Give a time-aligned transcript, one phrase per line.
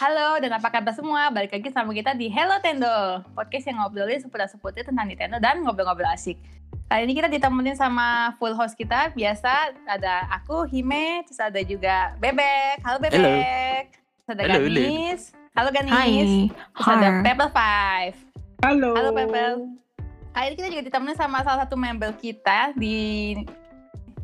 [0.00, 1.28] Halo dan apa kabar semua?
[1.28, 6.08] Balik lagi sama kita di Hello Tendo, podcast yang ngobrolin seputar-seputar tentang Nintendo dan ngobrol-ngobrol
[6.08, 6.40] asik.
[6.88, 12.16] Kali ini kita ditemenin sama full host kita, biasa ada aku, Hime, terus ada juga
[12.16, 12.80] Bebek.
[12.80, 13.92] Halo Bebek.
[13.92, 15.20] Terus ada Halo, Ganis.
[15.52, 15.92] Halo Ganis.
[15.92, 16.12] Hai,
[16.48, 17.20] Terus ada Har.
[17.20, 18.16] Pebble Five.
[18.64, 18.90] Halo.
[18.96, 19.56] Halo Pebble.
[20.32, 23.36] Kali ini kita juga ditemenin sama salah satu member kita di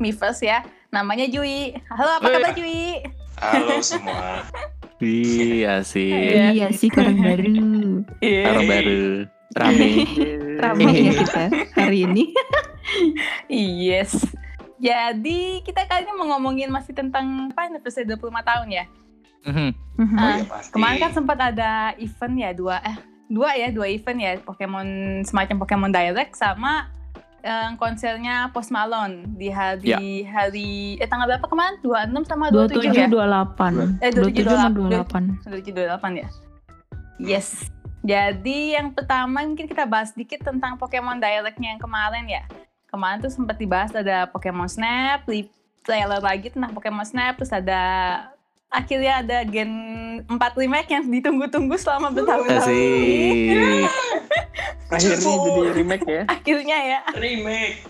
[0.01, 0.65] Miiverse ya.
[0.89, 1.77] Namanya Jui.
[1.93, 2.97] Halo, apa kabar Jui?
[3.37, 4.41] Halo semua.
[4.99, 6.09] Iya sih.
[6.09, 6.45] Iya.
[6.53, 7.53] Iya sih orang baru.
[8.21, 9.01] Orang baru.
[9.53, 9.89] Rame.
[10.63, 10.83] Rame.
[10.83, 11.43] Rame ya kita
[11.77, 12.23] hari ini.
[13.47, 14.13] Yes.
[14.77, 18.85] Jadi kita kali ini mau ngomongin masih tentang apa anniversary 25 tahun ya.
[19.47, 19.69] Mhm.
[19.97, 20.71] Oh Ah, iya pasti.
[20.73, 24.87] Kemarin kan sempat ada event ya dua eh dua ya dua event ya Pokemon
[25.25, 26.93] semacam Pokemon Direct sama
[27.47, 29.99] eh, konsernya Post Malone di hari Ya.
[30.27, 34.03] hari eh tanggal berapa kemarin 26 sama 27 ya 27 28.
[34.03, 35.23] Eh, 27, 27 sama 28.
[35.47, 36.27] 27 28 ya.
[37.17, 37.47] Yes.
[38.03, 42.43] Jadi yang pertama mungkin kita bahas dikit tentang Pokemon Direct-nya yang kemarin ya.
[42.87, 45.27] Kemarin tuh sempat dibahas ada Pokemon Snap,
[45.83, 47.81] trailer lagi tentang Pokemon Snap, terus ada
[48.67, 49.71] akhirnya ada Gen
[50.27, 52.67] 4 remake yang ditunggu-tunggu selama bertahun-tahun.
[54.87, 56.23] Akhirnya jadi remake ya.
[56.27, 56.99] Akhirnya ya.
[57.15, 57.83] remake.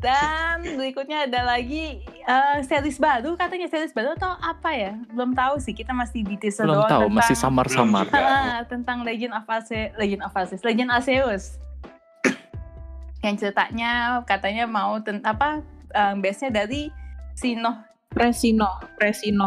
[0.00, 4.96] Dan berikutnya ada lagi eh, series baru, katanya series baru atau apa ya?
[5.12, 8.04] Belum tahu sih, kita masih di teaser Belum doang tahu, tentang- masih samar-samar.
[8.16, 11.44] Ah, tentang Legend of Arceus, Legend of Arceus, Legend Arceus.
[13.20, 15.60] yang ceritanya katanya mau ten, apa
[15.92, 16.88] um, base-nya dari
[17.36, 17.76] Sino,
[18.10, 19.46] Presino,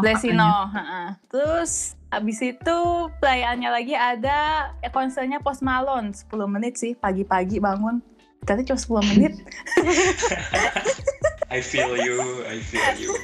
[0.72, 1.20] Ha-ha.
[1.28, 2.78] Terus habis itu
[3.20, 8.00] pelayannya lagi ada konsernya Post Malone 10 menit sih pagi-pagi bangun.
[8.44, 9.36] Tapi cuma 10 menit.
[11.54, 13.14] I feel you, I feel you.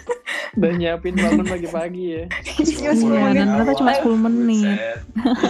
[0.53, 2.25] Udah nyiapin bangun pagi-pagi ya.
[2.57, 3.35] Cuma 10 Iya, menit.
[3.37, 4.79] dan ternyata cuma 10 menit.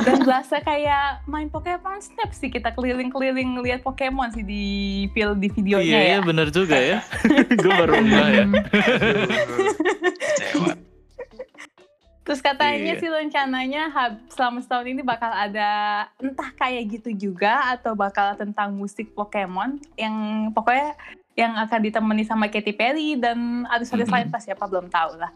[0.02, 4.64] Dan berasa kayak main Pokemon Snap sih kita keliling-keliling ngeliat Pokemon sih di
[5.10, 6.06] feel di videonya Iya, ya.
[6.06, 6.98] iya bener juga ya.
[7.60, 8.44] Gue baru enggak ya.
[10.10, 10.72] Kecewa.
[12.20, 13.00] Terus katanya Iya.
[13.00, 15.70] sih rencananya hab- selama setahun ini bakal ada
[16.16, 20.14] entah kayak gitu juga atau bakal tentang musik Pokemon yang
[20.50, 20.94] pokoknya
[21.32, 25.30] yang akan ditemani sama Katy Perry dan artis-artis lain pas siapa belum tahu lah.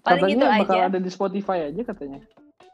[0.00, 0.88] Paling gitu Katanya bakal aja.
[0.88, 2.20] ada di Spotify aja katanya.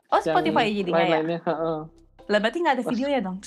[0.09, 1.05] Oh Spotify Yang jadinya ya?
[1.11, 1.79] Lain-lainnya, heeh.
[2.25, 3.39] Lah berarti nggak ada Pas- videonya dong?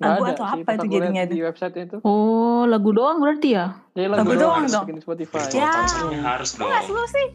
[0.00, 1.22] Lagu atau sih, apa pas itu jadinya?
[1.22, 1.96] Di website itu.
[2.02, 3.78] Oh, lagu doang berarti ya?
[3.94, 4.86] Ya Lagu lagu doang harus dong.
[4.90, 5.38] di Spotify.
[5.52, 5.70] Ya.
[5.72, 6.66] konsernya harus dong.
[6.66, 7.26] nggak seru sih?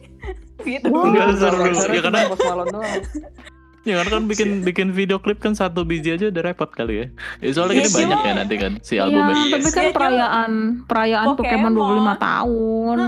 [0.62, 0.88] gitu.
[0.92, 1.62] Nggak seru.
[1.88, 2.92] Ya karena cuma Post Malone doang.
[3.84, 7.06] ya kan kan bikin bikin video klip kan satu biji aja udah repot kali ya.
[7.38, 9.34] Ya, soalnya Iya, ini banyak ya nanti kan si Iya, albumnya.
[9.36, 9.52] Yes.
[9.52, 10.50] tapi kan Iya, perayaan
[10.88, 12.08] perayaan Pokemon Pokemon.
[12.16, 12.98] 25 tahun.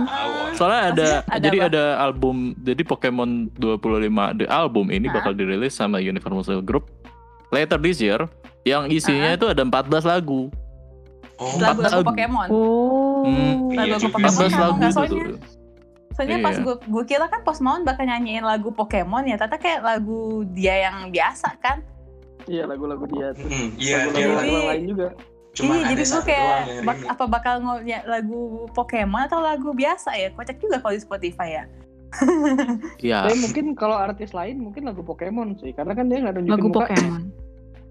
[0.53, 1.69] Soalnya ada, ada jadi apa?
[1.73, 6.93] ada album jadi Pokemon 25 the album ini bakal dirilis sama Universal Group
[7.49, 8.29] later this year
[8.63, 10.53] yang isinya itu ada 14 lagu.
[11.37, 12.09] Oh, Lagu-lagu lagu.
[12.13, 12.47] Pokemon.
[12.49, 13.25] Oh.
[13.25, 13.73] Hmm.
[13.73, 14.45] Lagu Iya Pokemon sih.
[14.45, 15.17] 14 kalau lagu itu
[16.17, 16.41] soalnya tuh.
[16.41, 16.47] Iya.
[16.47, 20.21] pas gue gue kira kan Post Malone bakal nyanyiin lagu Pokemon ya, ternyata kayak lagu
[20.49, 21.85] dia yang biasa kan.
[22.45, 23.31] Iya lagu-lagu dia.
[23.33, 25.09] Terus Hmm, iya, lagu-lagu dia Jadi- yang lain juga.
[25.53, 28.41] cuma iya, jadi gue kayak bak- apa bakal ngeliat lagu
[28.71, 30.29] Pokemon atau lagu biasa ya?
[30.31, 31.65] Kocak juga kalau di Spotify ya.
[33.03, 33.25] Iya.
[33.25, 35.73] Tapi mungkin kalau artis lain mungkin lagu Pokemon sih.
[35.73, 36.81] Karena kan dia nggak nunjukin Lagu muka.
[36.87, 37.23] Pokemon.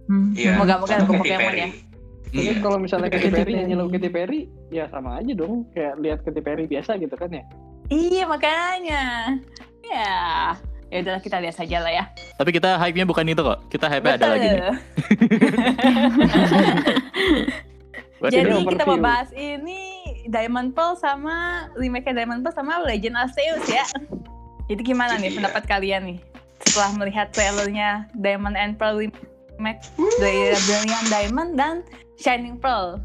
[0.06, 0.30] Hmm.
[0.34, 0.52] Iya.
[0.56, 1.70] Moga-moga lagu Pokemon ya.
[2.26, 2.62] Mungkin Iya.
[2.62, 3.52] kalau misalnya Katy Perry.
[3.56, 5.66] nyanyi lagu Katy Perry, ya sama aja dong.
[5.72, 7.44] Kayak lihat Katy Perry biasa gitu kan ya.
[7.90, 9.04] Iya makanya.
[9.86, 10.58] Ya.
[10.94, 12.04] Ya udahlah kita lihat saja lah ya.
[12.38, 13.60] Tapi kita hype-nya bukan itu kok.
[13.74, 14.62] Kita hype-nya ada lagi nih.
[18.26, 23.66] Jadi Ini kita mau bahas ini Diamond Pearl sama remake Diamond Pearl sama Legend Arceus
[23.70, 23.86] ya.
[24.66, 26.18] Jadi gimana nih Jadi, pendapat kalian nih
[26.66, 29.84] setelah melihat trailernya Diamond and Pearl remake
[30.18, 31.76] dari Brilliant Diamond dan
[32.18, 32.98] Shining Pearl.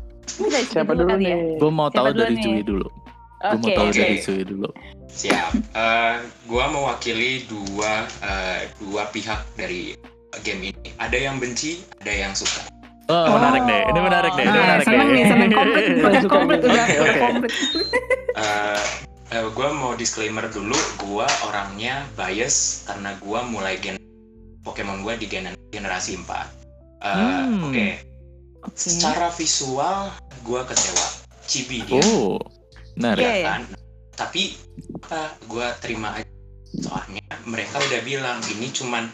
[0.71, 1.37] Siapa dulu kali ya?
[1.37, 1.59] nih?
[1.61, 2.45] Gue mau Siapa tahu dulu dari nih?
[2.45, 2.61] Cui
[3.41, 3.49] dulu.
[3.51, 3.65] Gue Oke.
[3.65, 3.97] mau tahu oke.
[3.97, 4.69] dari Cui dulu.
[5.11, 5.51] Siap.
[5.75, 6.15] Eh,
[6.47, 9.97] gua mewakili dua eh, dua pihak dari
[10.41, 10.89] game ini.
[10.97, 12.69] Ada yang benci, ada yang suka.
[13.09, 13.35] Oh, Oh.
[13.35, 13.83] menarik deh.
[13.83, 14.45] Ini menarik deh.
[14.45, 15.11] Ini Nah, menarik seneng deh.
[15.11, 15.87] nih, seneng komplit,
[16.31, 17.19] komplit, udah Oke, udah oke.
[17.19, 17.53] komplit.
[18.31, 18.83] Eh,
[19.33, 23.99] eh, gua mau disclaimer dulu, gua orangnya bias karena gua mulai gen
[24.61, 26.47] Pokemon gua di gen- generasi 4.
[27.01, 27.67] Eh, Hmm.
[27.67, 27.89] Oke,
[28.63, 28.77] Oke.
[28.77, 31.07] secara visual gua kecewa.
[31.43, 32.39] Chibi dia, Oh,
[33.01, 33.25] menarik.
[33.25, 33.33] Oke.
[33.33, 33.63] ya kan?
[34.13, 34.43] Tapi
[35.01, 36.29] apa gua terima aja.
[36.71, 39.09] Soalnya mereka udah bilang ini cuman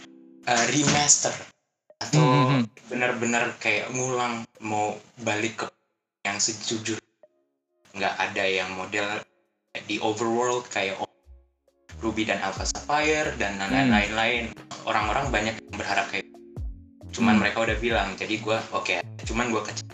[0.45, 1.33] eh, remaster
[1.97, 5.67] atau Hmm, hmm, benar-benar kayak ngulang mau balik ke
[6.23, 7.01] yang sejujur
[7.97, 9.09] nggak ada yang model
[9.89, 11.01] di overworld kayak
[12.05, 13.89] Ruby dan Alpha Sapphire dan Hmm.
[13.89, 14.53] lain-lain
[14.85, 16.37] orang-orang banyak yang berharap kayak gitu.
[17.17, 17.43] cuman Hmm.
[17.49, 18.95] mereka udah bilang jadi gue oke
[19.25, 19.89] cuman gue kecil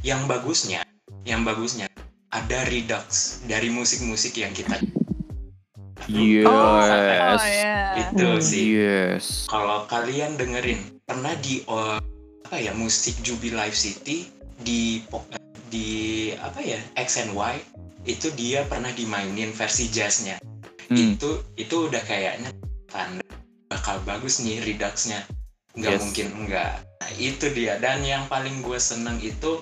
[0.00, 0.80] yang bagusnya
[1.28, 1.84] yang bagusnya
[2.36, 4.76] ada redux dari musik-musik yang kita
[6.06, 6.46] Yes.
[6.46, 6.86] Oh
[7.42, 7.98] ya.
[7.98, 8.44] itu Hmm.
[8.44, 9.48] sih Yes.
[9.50, 11.98] kalau kalian dengerin pernah di uh,
[12.46, 14.30] apa ya musik Jubi Live City
[14.62, 15.02] di
[15.66, 15.88] di
[16.38, 17.58] apa ya X and Y
[18.06, 20.38] itu dia pernah dimainin versi jazznya
[20.86, 21.18] Hmm.
[21.18, 22.54] itu itu udah kayaknya
[22.86, 23.26] tanda
[23.66, 25.26] bakal bagus nih reduxnya
[25.74, 26.02] nggak Yes.
[26.06, 29.58] mungkin enggak nah, itu dia dan yang paling gue seneng itu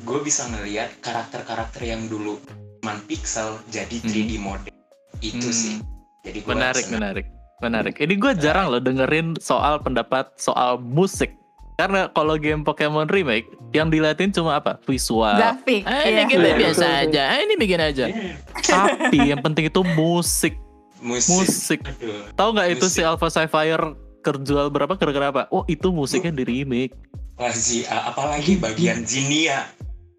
[0.00, 2.40] gue bisa ngelihat karakter-karakter yang dulu
[2.80, 4.72] cuman pixel jadi 3D model
[5.20, 5.52] itu Hmm.
[5.52, 5.76] sih
[6.20, 7.00] jadi gue Menarik, seneng.
[7.00, 7.26] menarik,
[7.58, 7.94] menarik.
[7.96, 11.32] Ini gue jarang loh dengerin soal pendapat soal musik.
[11.76, 14.76] Karena kalau game Pokemon Remake yang diliatin cuma apa?
[14.84, 15.32] Visual.
[15.32, 15.80] Grafik.
[15.88, 16.24] Ah, ini iya.
[16.28, 17.22] kita Iya, biasa aja.
[17.24, 18.04] Ah, ini bikin aja.
[18.04, 20.60] Iya, Tapi yang penting itu musik,
[21.00, 21.80] musik, musik.
[22.36, 25.42] Tahu nggak itu si Alpha Sapphire kerjual berapa gara-gara apa?
[25.48, 26.92] Oh itu musiknya di remake.
[27.40, 29.64] Wah, Zi- a- apalagi bagian Zinia.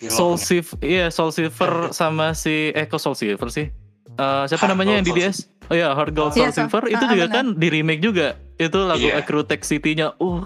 [0.02, 0.42] Soul Pilotnya.
[0.42, 3.70] Silver, iya Soul Silver sama si eh kok Soul Silver sih?
[4.12, 5.46] Eh, siapa Heart namanya yang di DS?
[5.70, 8.28] Oh ya Heart Gold Iya, Soul Silver itu ah, juga kan di remake juga.
[8.58, 9.22] Itu lagu Iya.
[9.22, 10.18] Acrotech City-nya.
[10.18, 10.42] Uh,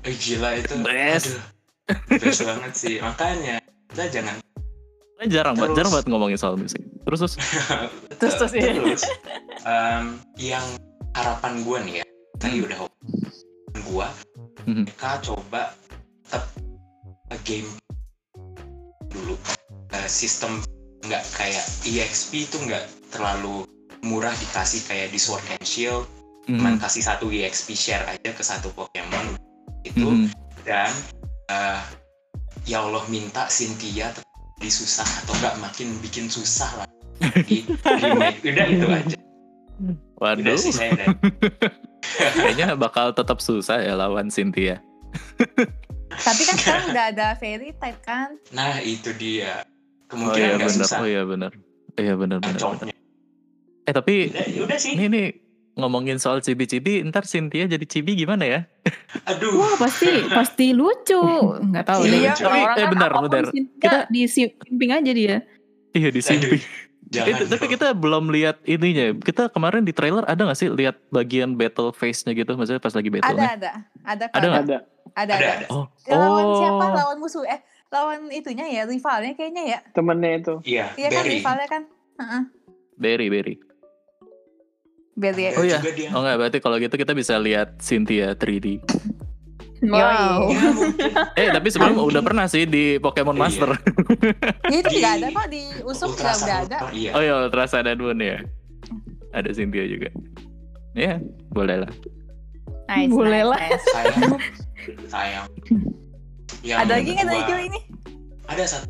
[0.00, 0.72] Eh, gila itu.
[0.80, 1.36] Best.
[1.86, 2.96] Aduh, best banget sih.
[2.98, 4.34] Makanya kita jangan
[5.16, 6.80] Kan jarang banget, jarang banget ngomongin soal musik.
[7.02, 7.34] Terus terus.
[8.16, 8.72] Terus, terus, iya.
[8.74, 9.02] terus,
[9.62, 10.04] em,
[10.36, 10.64] yang
[11.12, 12.04] harapan gue nih ya.
[12.34, 12.64] Tadi Hmm.
[12.64, 13.12] udah harapan
[13.82, 14.06] gue.
[14.66, 14.84] Mhm.
[14.84, 15.62] Mereka coba
[16.26, 16.44] tetap
[17.42, 17.70] game
[19.08, 19.38] dulu.
[19.92, 20.60] Eh, sistem
[21.06, 23.62] nggak kayak EXP itu nggak terlalu
[24.02, 26.06] murah dikasih kayak di Sword and Shield
[26.46, 26.82] cuman Mhm.
[26.82, 29.34] kasih satu EXP share aja ke satu Pokemon
[29.82, 30.26] itu Mhm.
[30.62, 30.90] dan
[31.46, 31.82] eh,
[32.66, 34.26] ya Allah minta Cynthia tetap
[34.58, 36.88] di susah atau enggak makin bikin susah lah
[37.46, 39.16] di remake udah itu aja
[40.16, 40.94] udah Waduh, sih saya
[42.34, 44.82] kayaknya bakal tetap susah ya lawan Cynthia.
[46.18, 48.36] Tapi kan sekarang udah ada fairy type kan.
[48.50, 49.62] nah itu dia
[50.06, 51.52] Oh kemungkinan iya nggak benar, susah oh iya benar.
[51.94, 52.60] Iya benar benar.
[52.60, 52.94] benar.
[53.82, 55.26] Eh tapi udah, udah sih ini nih
[55.74, 58.60] ngomongin soal cibi-cibi, ntar Cynthia jadi cibi gimana ya?
[59.24, 61.20] aduh Wah pasti pasti lucu.
[61.62, 62.20] Nggak tahu Iya, deh.
[62.24, 62.42] lucu.
[62.42, 63.44] Orang-orang Eh, kan bentar, apa pun bentar.
[63.46, 65.36] Cynthia Kita- di simping aja dia.
[65.92, 66.60] Iya di simping.
[67.12, 69.06] jangan Itu, tapi kita belum lihat ininya.
[69.16, 72.50] Kita kemarin di trailer ada gak sih lihat bagian battle face-nya gitu?
[72.52, 73.48] Maksudnya pas lagi Ada battle-nya?
[73.48, 73.70] ada.
[74.02, 74.48] Ada Ada kan?
[74.48, 74.62] nggak?
[74.62, 74.78] Ada.
[74.78, 75.48] Ada ada ada.
[75.58, 76.56] ada Oh, Lawan oh.
[76.60, 76.84] siapa?
[76.92, 79.78] Lawan musuh eh lawan itunya ya rivalnya kayaknya ya.
[79.96, 80.54] Temennya itu.
[80.68, 81.82] iya Iya kan rivalnya kan.
[82.20, 82.42] Heeh.
[82.96, 83.54] Berry, Berry.
[85.16, 85.48] Berry.
[85.48, 85.80] Ada Oh iya.
[86.12, 88.76] Oh enggak, berarti kalau gitu kita bisa lihat Cynthia 3D.
[89.84, 90.48] Wow.
[90.48, 91.12] Ya, mungkin.
[91.36, 93.42] Eh, tapi sebelum udah pernah sih di Pokemon Iya.
[93.44, 93.70] Master.
[94.72, 96.78] Ya, itu juga ada kok di Usum juga udah ada.
[96.96, 98.40] Iya Oh iya, Ultra Sun and Moon ya.
[99.36, 100.08] Ada Cynthia juga.
[100.96, 101.20] Ya,
[101.52, 101.92] boleh lah.
[102.86, 103.10] Nice.
[103.10, 103.60] Boleh nice, lah.
[103.60, 103.86] nice.
[103.90, 104.20] sayang
[105.10, 105.46] sayang
[106.62, 107.80] Yang Ada lagi nggak dari ini?
[108.46, 108.86] ada satu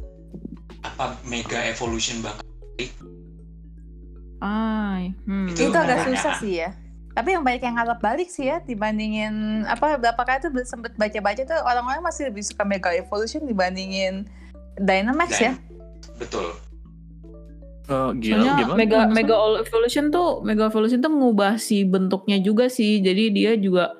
[0.85, 2.45] apa Mega Evolution bakal
[4.37, 5.49] Ay, hmm.
[5.49, 6.77] Itu- Itu agak susah sih ya.
[7.17, 11.41] Tapi yang banyak yang ngarep balik sih ya dibandingin apa berapa kali tuh sempet baca-baca
[11.49, 14.29] tuh orang-orang masih lebih suka Mega Evolution dibandingin
[14.77, 15.57] Dynamax ya.
[16.21, 16.53] betul
[17.87, 18.75] Oh, gila, Soalnya gimana?
[18.75, 19.15] Mega Maksudnya?
[19.15, 22.99] Mega All Evolution tuh Mega Evolution tuh mengubah si bentuknya juga sih.
[22.99, 23.95] Jadi dia juga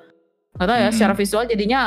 [0.53, 0.91] nggak tahu ya Hmm.
[0.91, 1.79] secara visual jadinya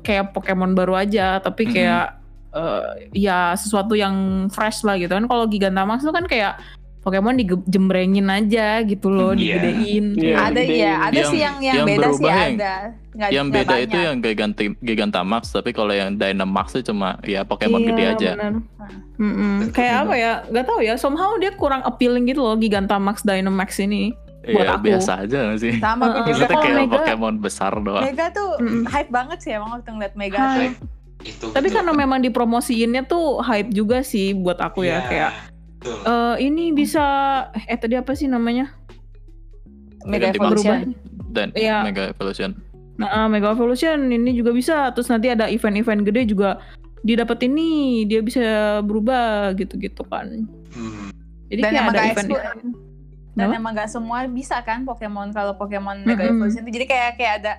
[0.00, 1.72] kayak Pokemon baru aja, tapi Hmm.
[1.72, 2.06] kayak
[2.54, 4.14] eh, ya sesuatu yang
[4.46, 5.26] fresh lah gitu kan.
[5.26, 6.54] Kalau Gigantamax tuh kan kayak
[7.02, 9.58] Pokemon dijembrengin aja gitu loh, Iya.
[9.60, 10.06] digedein.
[10.14, 10.36] Iya.
[10.40, 12.74] ada iya, ada Yang- sih yang yang, yang beda sih yang- ada.
[13.14, 14.04] Nggak, yang nggak beda itu banyak.
[14.04, 18.30] yang Giganti, Gigantamax, tapi kalau yang Dynamax itu cuma ya Pokemon Iya, gede aja.
[19.14, 19.52] Mm-mm.
[19.62, 20.32] Betul, Kayak apa ya?
[20.44, 20.94] Gak tau ya.
[20.94, 24.10] Somehow dia kurang appealing gitu loh Gigantamax Dynamax ini.
[24.44, 24.84] buat Iya, aku.
[24.84, 25.72] biasa aja gak sih?
[25.78, 26.12] sama Heeh.
[26.12, 26.26] juga.
[26.28, 28.02] Maksudnya kayak Mega- Pokemon besar doang.
[28.02, 28.82] Mega tuh Mm-mm.
[28.84, 30.68] hype banget sih emang waktu ngeliat Mega tuh.
[31.22, 31.76] itu Tapi betul.
[31.80, 35.32] karena memang dipromosiinnya tuh hype juga sih buat aku ya Iya, kayak
[35.78, 35.96] betul.
[36.04, 37.04] eh ini bisa
[37.56, 38.68] eh tadi apa sih namanya?
[40.02, 40.92] Mega Evolution.
[41.30, 41.80] Dan Iya.
[41.82, 42.52] Mega Evolution.
[42.94, 44.90] Nah, ah, Mega Evolution ini juga bisa.
[44.94, 46.62] Terus nanti ada event-event gede juga
[47.04, 50.48] didapat ini dia bisa berubah gitu-gitu kan.
[50.72, 51.10] Hmm,
[51.52, 52.28] Jadi Dan kayak emang ada gak event.
[53.34, 53.58] Dan Kenapa?
[53.58, 56.38] emang gak semua bisa kan Pokemon kalau Pokemon Mega Mm-mm.
[56.38, 57.52] Evolution itu jadi kayak kayak ada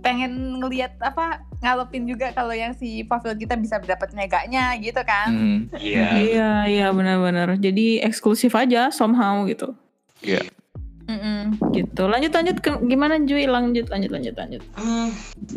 [0.00, 5.28] pengen ngelihat apa ngalopin juga kalau yang si Pavel kita bisa dapat meganya gitu kan.
[5.28, 5.76] Mhm.
[5.76, 7.60] iya Iya, iya benar-benar.
[7.60, 9.76] Jadi eksklusif aja somehow gitu.
[10.24, 10.48] Iya.
[11.18, 11.42] -mm.
[11.74, 12.02] gitu.
[12.06, 12.56] Lanjut lanjut.
[12.62, 13.48] Ke, gimana Jui?
[13.50, 14.62] Lanjut lanjut lanjut lanjut.
[14.78, 15.08] Mm,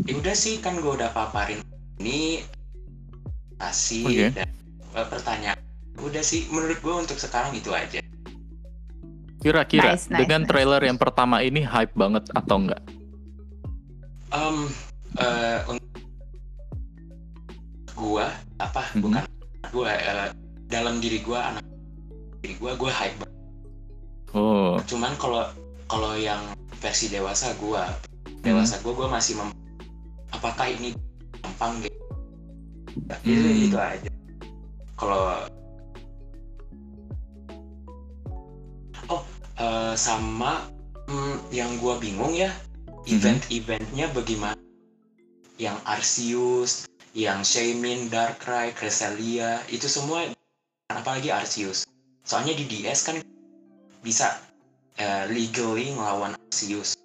[0.09, 1.61] ya udah sih kan gue udah paparin
[2.01, 2.41] ini.
[3.61, 4.29] Kasih okay.
[4.33, 4.49] dan
[4.91, 5.57] e, pertanyaan.
[6.01, 8.01] Udah sih menurut gue untuk sekarang itu aja.
[9.43, 10.49] Kira-kira nice, nice, dengan nice.
[10.49, 12.81] trailer yang pertama ini hype banget atau enggak?
[14.33, 14.71] Um
[15.19, 15.59] uh,
[17.93, 18.81] gua apa?
[18.81, 19.01] Mm-hmm.
[19.03, 19.23] bukan
[19.69, 20.29] gua uh,
[20.73, 21.61] dalam diri gue anak
[22.41, 23.22] diri gue gue hype
[24.85, 25.47] cuman kalau
[25.87, 26.41] kalau yang
[26.79, 27.87] versi dewasa gua
[28.43, 29.49] dewasa gua gua masih mem
[30.33, 30.95] apakah ini
[31.43, 32.03] gampang gitu
[33.25, 33.65] itu Hmm.
[33.67, 34.11] itu aja.
[34.93, 35.49] Kalau
[39.09, 39.21] oh
[39.57, 40.69] eh, sama
[41.09, 42.53] hmm, yang gua bingung ya
[43.09, 44.59] event-eventnya bagaimana?
[45.57, 46.71] Yang Arceus
[47.13, 50.25] yang Shaymin, Darkrai, Cresselia itu semua
[50.89, 51.85] apalagi Arceus.
[52.25, 53.17] Soalnya di DS kan
[54.01, 54.41] bisa
[54.97, 56.97] eh, legally ngelawan Arceus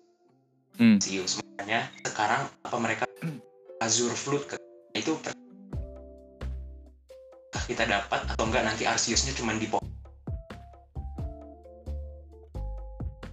[0.79, 0.95] Hmm.
[1.03, 3.05] Arceus makanya sekarang apa mereka
[3.83, 4.57] Azure Flute ke
[4.95, 5.19] itu
[7.67, 9.67] kita dapat atau enggak nanti Arceusnya cuma di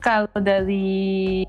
[0.01, 1.41] Kalau dari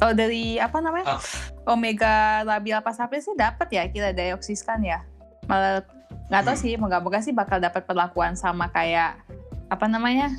[0.00, 1.18] kalau dari apa namanya?
[1.18, 1.22] Ah.
[1.68, 5.04] Omega labial pasapil sih dapat ya kita Deoxys kan ya.
[5.44, 5.84] Malah
[6.32, 6.62] nggak tahu Hmm.
[6.64, 9.20] sih, moga-moga sih bakal dapat perlakuan sama kayak
[9.68, 10.32] apa namanya?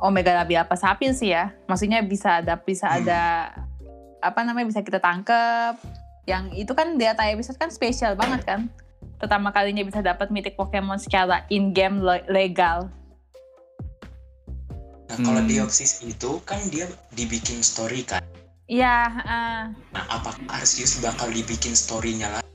[0.00, 1.52] Omega labial pasapil sih ya.
[1.64, 2.98] Maksudnya bisa ada bisa Hmm.
[2.98, 3.22] ada
[4.18, 5.76] apa namanya bisa kita tangkep.
[6.24, 8.60] Yang itu kan data episode kan spesial banget kan.
[9.16, 12.88] Pertama kalinya bisa dapat mythic Pokemon secara in-game le- legal.
[15.04, 15.50] nah kalau Hmm.
[15.50, 18.22] Deoxys itu kan dia dibikin story kan
[18.64, 19.62] Iya, ah.
[19.90, 22.46] nah apakah Arceus bakal dibikin storynya lagi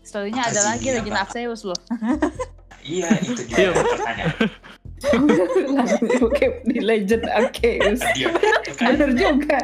[0.00, 1.28] story-nya ada lagi Legend apa?
[1.28, 1.76] Arceus loh.
[2.80, 3.72] iya itu dia Iya.
[6.20, 8.00] Oke, di Legend Arceus.
[8.14, 8.28] dia
[8.74, 9.58] kan Bener juga.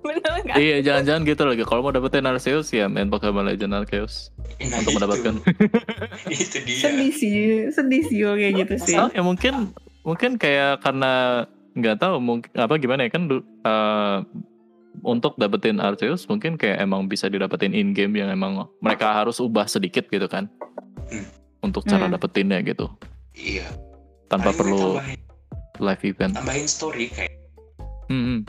[0.00, 1.62] Bener iya jangan-jangan gitu lagi.
[1.62, 4.30] Kalau mau dapetin Arceus ya main Pokemon Legend Arceus
[4.62, 4.96] nah, untuk itu.
[4.96, 5.34] mendapatkan.
[6.32, 7.34] itu dia Sedih sih,
[7.68, 8.94] sedih sih kayak gitu sih.
[8.94, 11.44] Oh, ya mungkin mungkin kayak karena
[11.74, 14.18] nggak tahu mungkin apa gimana ya kan eh,
[15.02, 19.66] untuk dapetin Arceus mungkin kayak emang bisa didapetin in game yang emang mereka harus ubah
[19.66, 20.46] sedikit gitu kan
[21.06, 21.22] Hmm.
[21.62, 22.14] untuk cara Hmm.
[22.14, 22.90] dapetinnya gitu
[23.36, 23.68] iya
[24.26, 25.20] tanpa Paling perlu tambahin,
[25.78, 26.32] live event.
[26.34, 27.32] tambahin story kayak
[28.06, 28.40] Hmm, hmm.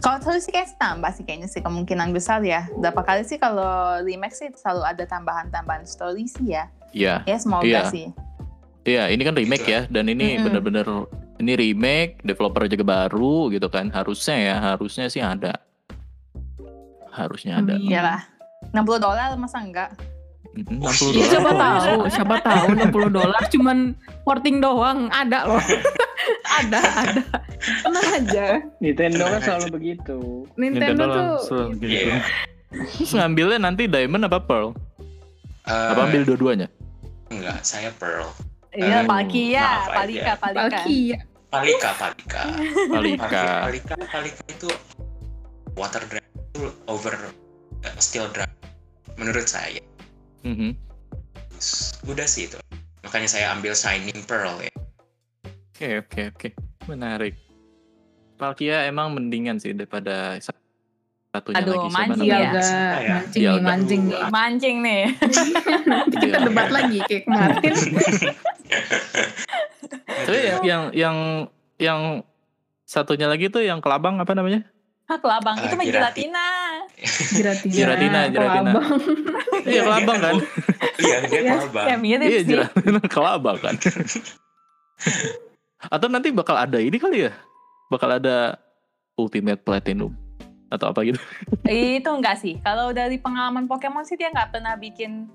[0.00, 2.66] Kalau terus sih kayak tambah sih kayaknya sih kemungkinan besar ya.
[2.74, 6.66] Berapa kali sih kalau remake sih selalu ada tambahan-tambahan story sih ya.
[6.90, 7.82] Iya, Ya semoga Iya.
[7.86, 8.08] sih.
[8.82, 9.70] iya ini kan remake Gitu.
[9.70, 10.42] ya dan ini Mm-mm.
[10.42, 10.86] bener-bener
[11.38, 13.88] ini remake, developer juga baru gitu kan.
[13.88, 15.60] Harusnya ya, harusnya sih ada.
[17.10, 17.76] Harusnya ada.
[17.76, 18.20] Iyalah.
[18.72, 19.92] 60 dolar masa enggak?
[20.52, 21.16] Mhm, Oh, 60 Ya, iya.
[21.16, 21.30] dolar.
[21.32, 23.78] siapa tahu, siapa tahu 60 dolar cuman
[24.22, 25.62] porting doang, ada loh.
[26.60, 27.22] ada, ada.
[27.80, 28.46] Tenang aja.
[28.76, 30.18] Nintendo kan selalu begitu.
[30.54, 31.88] Nintendo, tuh langsung gitu.
[31.88, 32.16] Iya.
[32.70, 34.76] Terus ngambilnya nanti Diamond apa Pearl?
[35.62, 36.68] eh, Apa ambil dua-duanya?
[37.28, 38.28] enggak saya Pearl
[38.70, 39.66] Iya, Oh, Palkia.
[39.86, 40.68] Palika, Palika.
[40.68, 41.18] Palkia.
[41.48, 42.42] Palika Palika
[42.88, 43.44] Palika.
[43.62, 44.68] Palika Palika itu
[45.74, 47.12] water dragon itu over
[47.82, 48.52] eh, steel dragon
[49.14, 49.80] menurut saya
[50.42, 50.70] Mhm.
[52.04, 52.58] udah sih itu
[53.00, 54.72] makanya saya ambil shining pearl ya
[55.72, 56.48] Oke oke oke
[56.84, 57.34] menarik.
[58.34, 60.54] Palkia emang mendingan sih daripada sa-
[61.28, 62.38] satunya Aduh, lagi siapa mancing namanya?
[62.38, 62.50] ya.
[62.52, 63.10] Dialga, Ya.
[63.10, 63.62] mancing nih, Dialga.
[63.64, 64.22] mancing nih.
[64.28, 65.02] Mancing nih.
[65.86, 66.46] Nanti kita Dialga.
[66.46, 67.74] debat lagi kayak kemarin.
[70.22, 71.16] Tapi yang yang yang
[71.78, 72.00] yang
[72.84, 74.62] satunya lagi tuh yang kelabang apa namanya?
[75.16, 75.56] Kelabang.
[75.56, 76.06] Ah, itu mah Giratina.
[76.08, 76.46] gelatina.
[77.28, 78.70] Giratina, Giratina, Giratina.
[78.72, 78.88] Kelabang.
[79.62, 80.34] Iya kelabang kan?
[81.02, 82.48] iya dia kelabang ya mirip Iya sih.
[82.48, 83.74] Giratina kelabang kan.
[85.88, 87.32] Atau nanti bakal ada ini kali ya?
[87.88, 88.56] Bakal ada
[89.14, 90.14] Ultimate Platinum
[90.68, 91.20] atau apa gitu?
[91.98, 92.56] Itu enggak sih.
[92.58, 95.28] Kalau dari pengalaman Pokemon sih dia nggak pernah bikin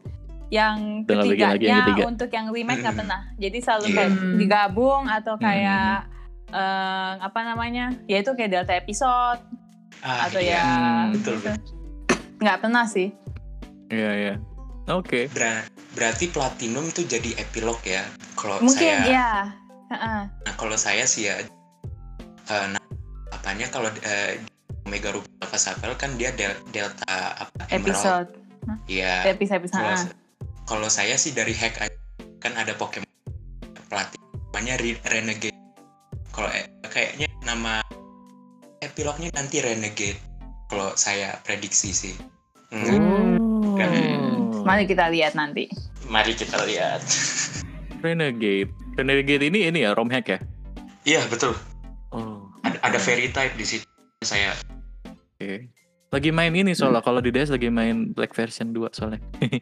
[0.48, 2.04] yang lagi ketiganya ketiga.
[2.08, 3.02] untuk yang remake nggak Hmm.
[3.04, 3.22] pernah.
[3.36, 3.94] Jadi selalu Iya.
[3.94, 4.36] kayak Hmm.
[4.38, 5.44] digabung atau Hmm.
[5.44, 5.94] kayak
[6.48, 7.92] eh, apa namanya?
[8.08, 9.44] Ya itu kayak delta episode
[10.02, 10.58] ah, atau iya.
[10.58, 11.14] ya Hmm.
[11.14, 11.50] Betul, gitu.
[12.38, 13.10] nggak pernah sih.
[13.88, 14.36] Iya iya.
[14.88, 15.28] Oke.
[15.30, 19.32] Ber- berarti platinum itu jadi epilog ya kalau Mungkin saya ya.
[19.88, 20.20] Heeh.
[20.28, 22.84] nah kalau saya sih ya eh, nah,
[23.32, 24.38] apanya kalau eh,
[24.84, 27.08] Omega Ruby Alpha Sapphire kan dia del- delta
[27.40, 28.30] apa emerald episode
[28.86, 29.24] Iya.
[29.26, 30.12] episode episode.
[30.64, 31.96] Kalau saya sih dari hack aja.
[32.38, 33.08] kan ada Pokemon
[33.88, 35.58] pelatih namanya Re- Renegade.
[36.30, 37.82] Kalau eh, kayaknya nama
[38.82, 40.20] epilognya nanti Renegade.
[40.68, 42.16] Kalau saya prediksi sih.
[42.72, 43.40] Hmm,
[43.78, 44.66] Oh.
[44.66, 45.70] Mari kita lihat nanti.
[46.10, 47.00] Mari kita lihat.
[48.04, 48.74] Renegade.
[48.98, 50.40] Renegade ini ini ya ROM hack ya?
[51.06, 51.54] Iya betul.
[52.12, 52.50] Oh.
[52.66, 53.86] Ada, ada fairy type di situ.
[54.26, 54.58] Saya
[55.38, 55.70] Oke.
[56.10, 59.22] Lagi main ini soalnya kalau di DS lagi main Black version 2 soalnya.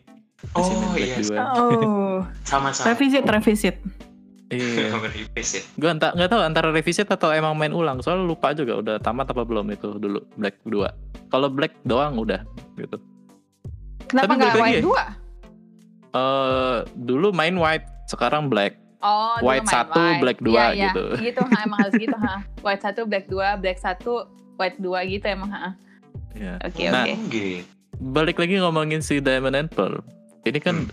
[0.53, 1.31] Oh iya, 2.
[1.31, 2.21] Oh.
[2.49, 2.93] sama-sama.
[2.93, 3.75] Revisit, revisit.
[4.45, 4.93] Iya.
[4.93, 5.65] Revisit.
[5.73, 7.97] Gue entah nggak tahu antara revisit atau emang main ulang.
[7.99, 10.85] Soalnya lupa juga udah tamat apa belum itu dulu Black 2.
[11.29, 12.45] Kalau Black doang udah
[12.77, 13.01] gitu.
[14.05, 14.81] Kenapa nggak White ya?
[14.81, 15.03] dua?
[16.13, 18.79] eh dulu main white, sekarang black.
[19.01, 20.17] Oh, White satu, white.
[20.17, 20.85] black dua, Iya, iya.
[20.89, 21.03] gitu.
[21.27, 22.41] Gitu, ha, emang harus gitu, ha.
[22.65, 24.25] White satu, black dua, black satu,
[24.55, 25.75] white dua gitu emang, ha.
[26.33, 26.57] Ya.
[26.63, 27.13] Oke, Nah, oke.
[27.27, 27.61] Gitu.
[28.01, 30.01] Balik lagi ngomongin si Diamond and Pearl.
[30.41, 30.87] Ini kan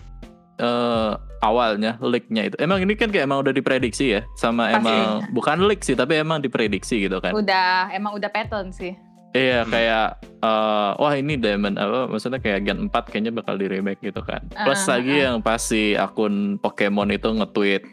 [0.57, 1.11] eh,
[1.43, 2.55] awalnya leak-nya itu.
[2.57, 4.79] Emang ini kan kayak emang udah diprediksi ya sama Pasti.
[4.79, 7.35] emang bukan leak sih tapi emang diprediksi gitu kan.
[7.35, 8.95] Udah, emang udah pattern sih.
[9.31, 9.69] Iya Hmm.
[9.69, 10.07] kayak
[10.39, 14.45] eh, wah ini Diamond apa maksudnya kayak Gen 4 kayaknya bakal di remake gitu kan.
[14.47, 17.83] Plus Ah, lagi yang pasti akun Pokemon itu nge-tweet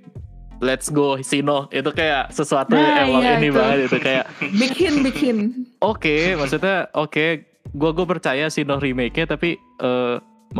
[0.61, 3.57] Let's go Sino itu kayak sesuatu Nah, yang emang iya, ini itu.
[3.57, 4.25] banget itu kayak
[4.61, 5.37] bikin bikin
[5.81, 10.15] oke maksudnya oke gua gua percaya Sino remake-nya tapi eh,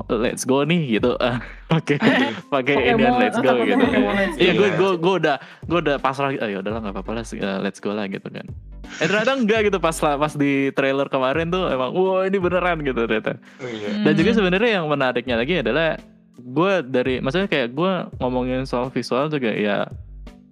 [0.09, 1.99] let's go nih gitu Ah, oke
[2.47, 4.41] pakai ini Pokemon, let's go gitu Pokemon Let's Go.
[4.41, 7.59] iya gue gue gue udah gue udah pasrah oh ya udahlah nggak apa-apa lah eh,
[7.59, 8.47] let's go lah gitu kan
[8.93, 13.03] eh ternyata enggak gitu pas pas di trailer kemarin tuh emang wah ini beneran gitu
[13.05, 14.03] ternyata Oh, iya.
[14.03, 14.39] dan juga Hmm.
[14.41, 15.99] sebenarnya yang menariknya lagi adalah
[16.37, 19.87] gue dari maksudnya kayak gue ngomongin soal visual juga ya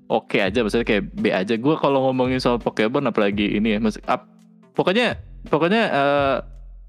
[0.07, 4.03] oke aja maksudnya kayak B aja gue kalau ngomongin soal Pokemon apalagi ini ya maksud
[4.05, 4.27] ap-
[4.73, 6.37] pokoknya pokoknya eh,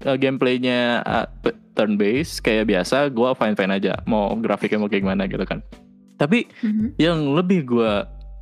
[0.00, 4.86] eh, gameplaynya eh, pe- turn based kayak biasa gue fine fine aja mau grafiknya mau
[4.86, 5.60] kayak gimana gitu kan
[6.16, 6.96] tapi Mhm.
[6.96, 7.92] yang lebih gue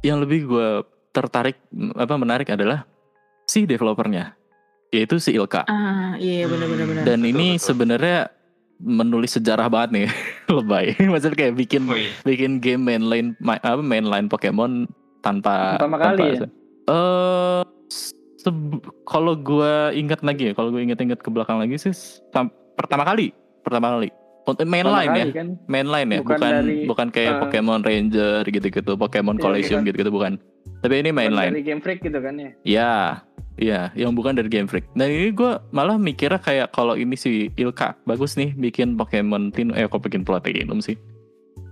[0.00, 0.68] yang lebih gue
[1.10, 1.58] tertarik
[1.94, 2.82] apa menarik adalah
[3.44, 4.34] si developernya
[4.88, 8.18] yaitu si Ilka ah iya benar benar benar dan Betul, ini sebenarnya
[8.78, 10.06] menulis sejarah banget nih
[10.56, 12.10] lebay maksudnya kayak bikin Oh, iya.
[12.24, 14.86] bikin game mainline ma- apa mainline Pokemon
[15.18, 16.30] tanpa Pertama kali ya?
[16.30, 16.52] eh se-
[19.04, 21.92] kalau gue ingat lagi ya kalau gue ingat-ingat ke belakang lagi sih
[22.76, 24.08] pertama kali pertama kali.
[24.48, 25.36] Untuk mainline Pertama ya.
[25.36, 25.48] kan?
[25.68, 26.52] Mainline ya Bukan bukan
[26.88, 29.86] bukan, dari, kayak eh, Pokemon Ranger gitu-gitu Pokemon Iya, Collection bukan.
[29.92, 30.32] gitu-gitu bukan.
[30.80, 31.52] Tapi ini Bukan mainline.
[31.52, 32.50] dari Game Freak gitu kan ya?
[32.64, 32.94] Ya,
[33.60, 34.88] iya, yang bukan dari Game Freak.
[34.96, 39.68] Dan ini gue malah mikirnya kayak kalau ini si Ilka bagus nih bikin Pokemon Tin,
[39.76, 40.96] eh kok bikin Platinum sih?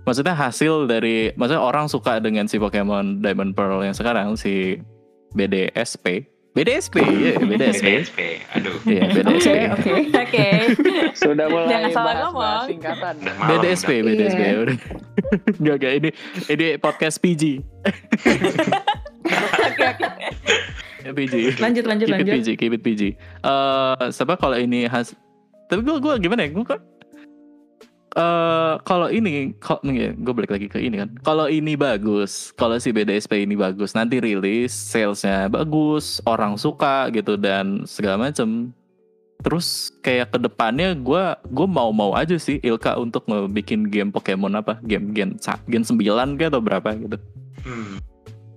[0.05, 4.77] Maksudnya hasil dari, maksudnya orang suka dengan si Pokemon Diamond Pearl yang sekarang si
[5.33, 8.19] BDSP, BDSP, iya BDSP, BDSP.
[8.51, 8.77] Aduh.
[8.89, 10.47] iya oke BDSP, oke Oke.
[11.13, 12.41] Sudah mulai Jangan salah bahas, ngomong.
[12.41, 13.47] bahas singkatan malam.
[13.49, 14.05] BDSP, udah.
[14.09, 14.41] BDSP.
[14.41, 14.57] Iya.
[14.57, 14.77] udah.
[15.65, 16.09] Gak, gak, ini
[16.47, 17.43] ini podcast PG.
[19.27, 20.05] Oke, oke.
[21.03, 21.33] Ya, PG.
[21.59, 23.01] lanjut lanjut keep it lanjut PG, keep it PG.
[23.43, 25.13] Eh, sebab kalau ini has,
[25.67, 26.49] tapi gue gue gimana ya?
[26.51, 26.79] Gue kan
[28.17, 31.09] eh kalau ini, kok gue balik lagi ke ini kan.
[31.21, 37.37] Kalau ini bagus, kalau si BDSP ini bagus, nanti rilis, salesnya bagus, orang suka gitu
[37.37, 38.73] dan segala macem.
[39.45, 44.57] Terus kayak ke depannya gue gue mau mau aja sih Ilka untuk ngebikin game Pokemon
[44.57, 45.37] apa game gen
[45.69, 46.01] gen 9
[46.41, 47.17] kayak atau berapa gitu
[47.61, 47.99] Hmm.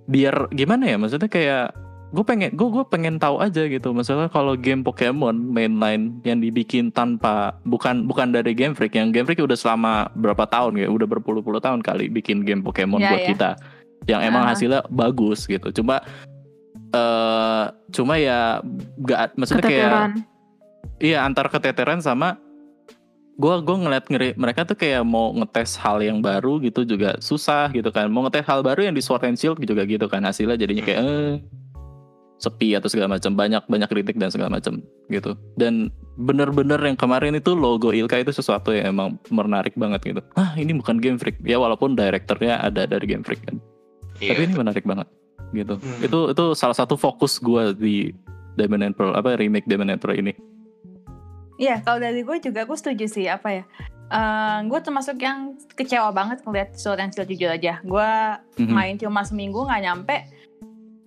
[0.07, 1.75] biar gimana ya maksudnya kayak
[2.11, 3.95] gue pengen gue gue pengen tahu aja gitu.
[3.95, 8.99] Maksudnya kalau game Pokemon mainline yang dibikin tanpa bukan bukan dari Game Freak.
[8.99, 10.87] Yang Game Freak udah selama berapa tahun ya?
[10.91, 13.29] Udah berpuluh-puluh tahun kali bikin game Pokemon Ya, buat ya.
[13.31, 13.49] kita.
[14.11, 14.51] Yang emang Aha.
[14.51, 15.71] hasilnya bagus gitu.
[15.71, 16.03] Cuma
[16.91, 18.59] eh cuma ya
[19.07, 20.11] gak maksudnya kayak keteteran.
[20.99, 22.35] Iya antar keteteran sama
[23.39, 27.71] gua gua ngeliat ngeri mereka tuh kayak mau ngetes hal yang baru gitu juga susah
[27.71, 28.11] gitu kan.
[28.11, 30.99] Mau ngetes hal baru yang di Sword and Shield juga gitu kan hasilnya jadinya kayak
[30.99, 31.33] eh,
[32.41, 37.37] sepi atau segala macam banyak banyak kritik dan segala macam gitu dan bener-bener yang kemarin
[37.37, 41.37] itu logo Ilka itu sesuatu yang emang menarik banget gitu ah ini bukan Game Freak
[41.41, 43.61] ya walaupun direkturnya ada dari Game Freak kan
[44.17, 44.33] Iya.
[44.33, 45.07] tapi ini menarik banget
[45.51, 46.01] gitu Hmm.
[46.01, 48.09] itu itu salah satu fokus gua di
[48.53, 50.33] Diamond and Pearl apa remake Diamond and Pearl ini
[51.55, 53.63] Iya, kalau dari gue juga gue setuju sih apa ya.
[54.09, 57.77] Eh gue termasuk yang kecewa banget ngeliat Sword and Shield jujur aja.
[57.81, 58.09] Gue
[58.57, 58.73] Mhm.
[58.73, 60.15] main cuma seminggu nggak nyampe,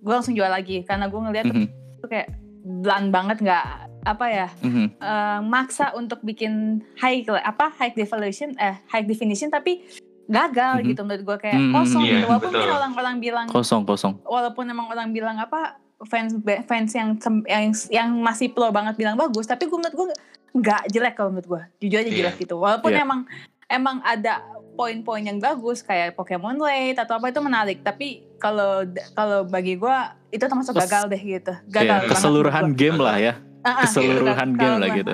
[0.05, 1.65] gue langsung jual lagi karena gue ngeliat Mhm.
[1.97, 2.29] itu kayak
[2.61, 3.65] bland banget nggak
[4.05, 4.85] apa ya Mhm.
[4.95, 9.81] eh, maksa untuk bikin high apa high definition eh high definition tapi
[10.25, 10.85] gagal Mhm.
[10.87, 12.69] gitu menurut gue kayak Mhm, kosong iya, gitu walaupun betul.
[12.71, 18.49] orang-orang bilang kosong kosong walaupun emang orang bilang apa fans fans yang yang yang masih
[18.49, 20.07] pro banget bilang bagus tapi gue menurut gue
[20.55, 22.17] nggak jelek kalau menurut gue jujur aja Iya.
[22.21, 23.01] jelek gitu walaupun Iya.
[23.01, 23.19] emang
[23.67, 29.43] emang ada poin-poin yang bagus kayak Pokemon Late atau apa itu menarik tapi kalau kalau
[29.43, 29.97] bagi gue
[30.29, 33.63] itu termasuk Kes- gagal deh gitu Kayak gagal banget keseluruhan menurut game lah ya gua.
[33.65, 34.59] Ah, keseluruhan gitu.
[34.59, 35.11] game lah gua, gitu.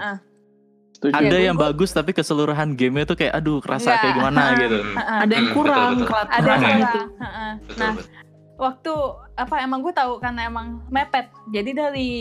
[0.91, 1.13] Setuju.
[1.15, 3.99] ada Iya, yang gua- bagus tapi keseluruhan gamenya tuh kayak aduh kerasa Nggak.
[3.99, 4.49] kayak gimana Ah.
[4.55, 4.97] gitu Hmm.
[4.99, 5.19] ah.
[5.19, 6.07] ada yang Hmm, kurang betul, betul.
[6.07, 6.81] kelat- ada yang kurang.
[6.83, 7.05] Betul,
[7.75, 8.09] nah betul.
[8.57, 8.93] waktu
[9.35, 12.11] apa emang gue tahu karena emang mepet jadi dari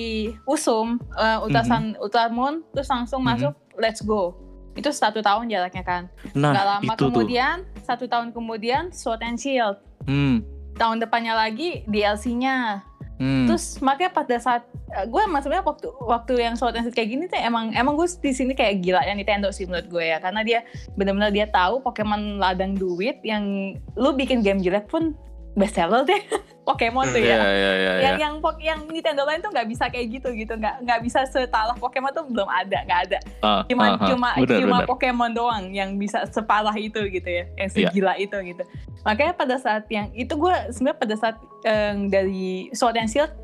[0.45, 3.27] usum eh, utasan Ultramoon terus langsung Mhm.
[3.27, 4.33] masuk Let's Go
[4.79, 6.03] itu satu tahun jaraknya kan.
[6.35, 7.07] Nah Gak lama itu tuh.
[7.11, 9.79] kemudian satu tahun kemudian Sword and Shield.
[10.09, 10.43] Hmm.
[10.81, 12.81] tahun depannya lagi DLC-nya
[13.21, 13.45] Hmm.
[13.45, 17.25] Terus makanya pada saat gue emang sebenarnya waktu waktu yang Sword and Shield kayak gini
[17.29, 20.17] tuh emang emang gue di sini kayak gila yang Nintendo sih menurut gue ya.
[20.25, 20.65] Karena dia
[20.97, 25.13] benar-benar dia tahu Pokemon ladang duit yang lu bikin game jelek pun
[25.53, 26.23] best seller deh
[26.61, 27.35] Pokemon tuh ya.
[27.35, 28.23] iya, iya, yang iya.
[28.23, 31.75] yang pok- yang Nintendo lain tuh nggak bisa kayak gitu gitu nggak nggak bisa separah
[31.75, 34.07] Pokemon tuh belum ada nggak ada Ah, cuma ah, ah.
[34.07, 34.87] cuma Benar, cuma benar.
[34.87, 37.91] Pokemon doang yang bisa separah itu gitu ya yang Iya.
[37.91, 38.63] segila itu gitu
[39.01, 43.35] makanya pada saat yang itu gue sebenarnya pada saat eh, dari Sword and Shield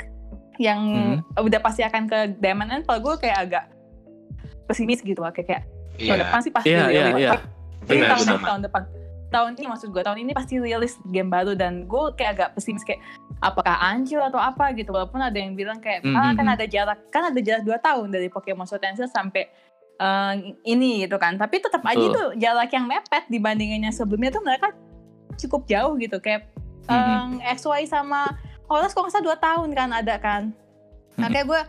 [0.57, 0.81] yang
[1.21, 1.43] Hmm.
[1.43, 3.65] udah pasti akan ke Diamond and Pearl gue kayak agak
[4.65, 5.63] pesimis gitu lah kayak, kayak
[5.97, 6.23] tahun Iya.
[6.23, 7.21] depan sih pasti Iya, iya, rilis.
[7.21, 7.31] iya.
[7.83, 8.47] Ini Benar, tahun, benar.
[8.47, 8.83] tahun depan
[9.31, 12.87] tahun ini maksud gue tahun ini pasti rilis game baru dan gue kayak agak pesimis
[12.87, 13.03] kayak
[13.43, 14.95] apakah anjir atau apa gitu.
[14.95, 16.55] Walaupun ada yang bilang kayak Hmm, ah hmm, kan hmm.
[16.57, 19.51] ada jarak kan ada jarak 2 tahun dari Pokemon Sword and Shield sampai
[19.99, 20.35] eh,
[20.65, 21.35] ini gitu kan.
[21.35, 24.71] Tapi tetap aja itu jarak yang mepet dibandingannya sebelumnya tuh mereka
[25.37, 26.19] cukup jauh gitu.
[26.23, 26.47] Kayak
[26.87, 28.31] Hmm, eh, XY sama
[28.71, 30.43] Horus kok nggak salah 2 tahun kan ada kan.
[31.19, 31.35] Nah Hmm.
[31.35, 31.61] kayak gue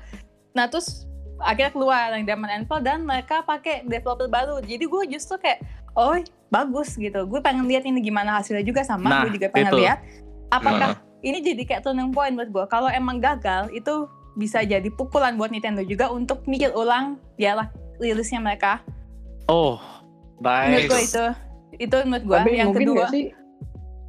[0.53, 1.05] nah terus
[1.37, 4.57] akhirnya keluar yang Diamond and Pearl dan mereka pakai developer baru.
[4.61, 5.61] Jadi gue justru kayak
[5.97, 6.15] oh
[6.47, 9.81] bagus gitu gue pengen lihat ini gimana hasilnya juga sama Nah, gue juga pengen itu.
[9.81, 9.99] lihat
[10.47, 15.33] apakah ini jadi kayak turning point buat gue kalau emang gagal itu bisa jadi pukulan
[15.33, 18.79] buat Nintendo juga untuk mikir ulang jarak rilisnya mereka
[19.47, 19.79] Oh,
[20.39, 20.87] menurut nice.
[20.87, 21.25] gue itu
[21.79, 23.25] itu menurut gue Tapi yang mungkin kedua nggak sih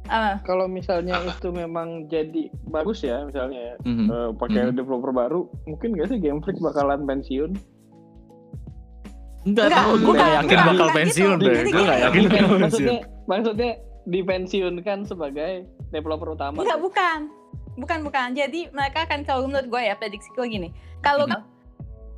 [0.07, 4.05] ah, kalau misalnya itu memang jadi bagus ya misalnya Mhm.
[4.05, 4.75] eh, pakai Mhm.
[4.75, 7.51] developer baru, mungkin nggak sih Game Freak bakalan pensiun?
[9.49, 11.45] Enggak Enggak, tahu, gue gak yakin bakal bukan pensiun gitu.
[11.45, 11.61] deh.
[11.65, 12.59] Gue gak yakin bakal pensiun.
[12.61, 13.71] maksudnya maksudnya
[14.05, 15.51] dipensiunkan sebagai
[15.89, 16.57] developer utama.
[16.59, 17.19] Enggak, bukan.
[17.75, 18.27] Bukan, bukan.
[18.33, 20.69] Jadi mereka akan kalau menurut gue ya prediksi gue gini.
[20.99, 21.41] Kalau Mhm.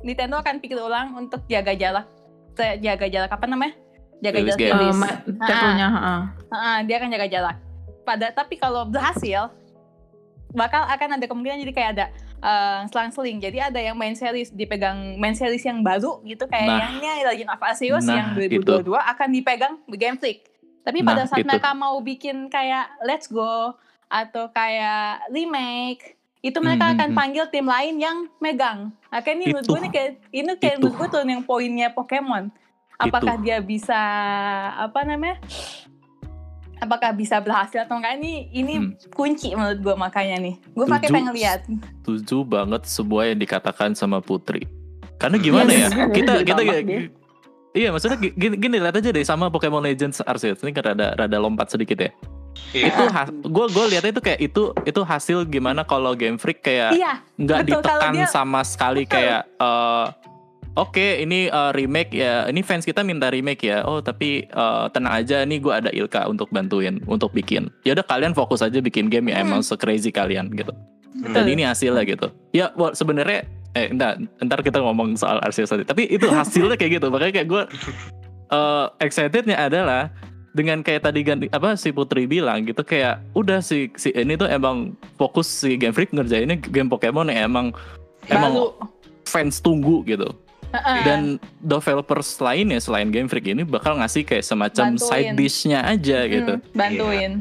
[0.02, 2.06] Nintendo akan pikir ulang untuk jaga jarak
[2.76, 3.78] jaga jarak apa namanya?
[4.18, 4.74] Jaga Rilis jarak game.
[4.74, 4.98] Eh, rilis.
[4.98, 6.14] ma- titelnya, ha-ha.
[6.48, 7.56] Heeh, dia akan jaga jarak.
[8.02, 9.50] Pada tapi kalau berhasil
[10.50, 12.04] bakal akan ada kemungkinan jadi kayak ada
[12.42, 13.38] eh, selang-seling.
[13.38, 16.78] Jadi ada yang main series dipegang main series yang baru gitu kayak Nah.
[16.80, 20.50] yang ini Legend of Arceus Nah, yang 2022 akan dipegang Game Freak.
[20.82, 21.46] Tapi pada Nah, saat itu.
[21.46, 27.20] mereka mau bikin kayak Let's Go atau kayak remake itu mereka Hmm, akan hmm, hmm.
[27.22, 28.78] panggil tim lain yang megang.
[29.08, 29.72] Akhirnya ini menurut Itu.
[29.72, 30.80] gue nih kayak ini kayak Itu.
[30.82, 32.50] menurut gue tuh yang poinnya Pokemon.
[32.98, 33.94] Apakah dia bisa
[34.76, 35.38] apa namanya?
[36.82, 38.90] Apakah bisa berhasil atau enggak ini ini Hmm.
[39.08, 40.54] kunci menurut gue makanya nih.
[40.68, 41.62] Gue pakai pengen lihat.
[42.02, 44.66] Setuju banget sebuah yang dikatakan sama Putri.
[45.14, 45.94] Karena gimana Yes.
[45.94, 46.10] ya?
[46.10, 47.06] Kita kita dia.
[47.72, 51.38] Iya maksudnya gini, gini lihat aja deh sama Pokemon Legends Arceus ini kan rada rada
[51.38, 52.10] lompat sedikit ya.
[52.74, 52.90] Iya.
[52.90, 53.02] Itu
[53.46, 57.58] gue gue lihatnya itu kayak itu itu hasil gimana kalau Game Freak kayak Iya, nggak
[57.62, 59.14] kalau ditekan dia- sama sekali Betul.
[59.14, 60.04] kayak eh,
[60.76, 62.46] oke ini eh, remake ya.
[62.48, 63.84] Ini fans kita minta remake ya.
[63.84, 67.68] Oh tapi eh, tenang aja nih gue ada Ilka untuk bantuin untuk bikin.
[67.86, 69.40] Ya udah kalian fokus aja bikin game ya.
[69.40, 69.46] Hmm.
[69.48, 70.72] emang se crazy kalian gitu.
[71.12, 71.34] Betul.
[71.36, 72.26] dan ini hasilnya gitu.
[72.56, 73.44] Ya wah, sebenarnya
[73.76, 75.84] eh entar, ntar kita ngomong soal Arceus tadi.
[75.84, 77.06] Tapi itu hasilnya kayak gitu.
[77.12, 77.62] Makanya kayak gue
[78.52, 80.08] eh, excitednya adalah
[80.52, 84.48] dengan kayak tadi ganti apa si Putri bilang gitu kayak udah si si ini tuh
[84.48, 87.66] emang fokus si Game Freak ngerjainnya game Pokemon yang emang
[88.28, 88.68] emang Baru.
[89.24, 90.28] fans tunggu gitu
[91.02, 91.20] Dan
[91.58, 95.04] developers lainnya selain Game Freak ini bakal ngasih kayak semacam Bantuin.
[95.04, 97.32] side dish-nya aja gitu Hmm, bantuin.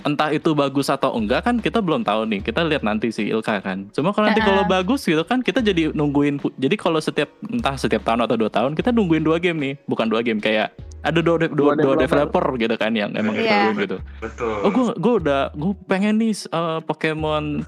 [0.00, 3.58] entah itu bagus atau enggak kan kita belum tahu nih kita lihat nanti si Ilka
[3.58, 4.46] kan cuma kalau nanti Ah.
[4.46, 8.46] kalau bagus gitu kan kita jadi nungguin jadi kalau setiap entah setiap tahun atau dua
[8.48, 10.70] tahun kita nungguin dua game nih bukan dua game kayak
[11.00, 12.46] ada dua dua, Dua dua developer.
[12.56, 13.58] gitu kan yang emang kita Iya.
[13.60, 14.54] nungguin gitu Betul.
[14.60, 17.66] oh gue gue udah gue pengen nih uh, Pokemon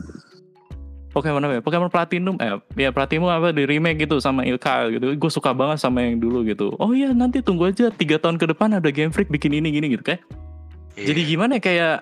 [1.10, 1.62] Pokemon apa ya?
[1.62, 5.10] Pokemon Platinum eh ya Platinum apa di remake gitu sama Ilka gitu.
[5.18, 6.78] Gue suka banget sama yang dulu gitu.
[6.78, 9.98] Oh iya nanti tunggu aja tiga tahun ke depan ada Game Freak bikin ini gini
[9.98, 10.18] gitu kan.
[10.94, 11.10] Iya.
[11.10, 11.96] Jadi gimana ya, kayak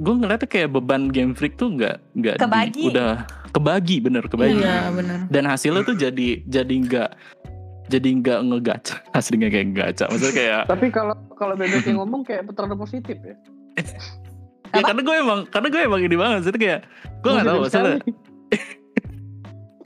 [0.00, 2.34] gue ngeliatnya kayak beban Game Freak tuh nggak nggak
[2.72, 4.58] di- udah kebagi bener kebagi.
[4.58, 5.18] Iya benar.
[5.28, 7.10] Dan hasilnya tuh jadi jadi nggak
[7.92, 12.48] jadi nggak ngegaca hasilnya kayak gacha maksudnya kayak Tapi kalau kalau bebek yang ngomong kayak
[12.56, 13.36] terlalu positif ya.
[14.74, 14.90] ya Apa?
[14.90, 16.80] karena gue emang karena gue emang ini banget jadi kayak
[17.22, 18.12] gue nggak tahu maksudnya sekali.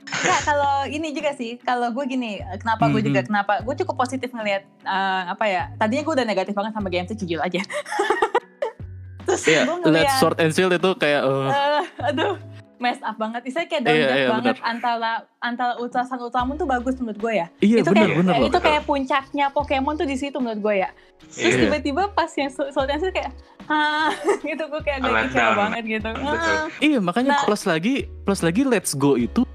[0.09, 3.07] Enggak, kalau ini juga sih, kalau gue gini, kenapa gue Mhm.
[3.13, 5.63] juga kenapa gue cukup positif ngelihat eh, apa ya?
[5.77, 7.61] Tadinya gue udah negatif banget sama game itu jujur aja.
[9.29, 12.33] Terus Iya, gue ngeliat, Sword and Shield itu kayak eh, eh, aduh,
[12.79, 13.43] mess up banget.
[13.43, 17.19] Istilahnya kayak Iya, downgrade iya, banget antara antara Ultra Sun Ultra Moon tuh bagus menurut
[17.19, 17.47] gue ya.
[17.59, 20.89] iya itu bener kayak bener itu kayak puncaknya Pokemon tuh di situ menurut gue ya.
[21.29, 21.61] Terus Iya.
[21.67, 23.31] tiba-tiba pas yang and Shield kayak
[23.67, 24.09] ah
[24.47, 26.09] gitu gue kayak agak Let kecewa banget gitu.
[26.17, 26.65] Ah.
[26.79, 27.43] Iya makanya Nah.
[27.45, 29.45] plus lagi plus lagi Let's Go itu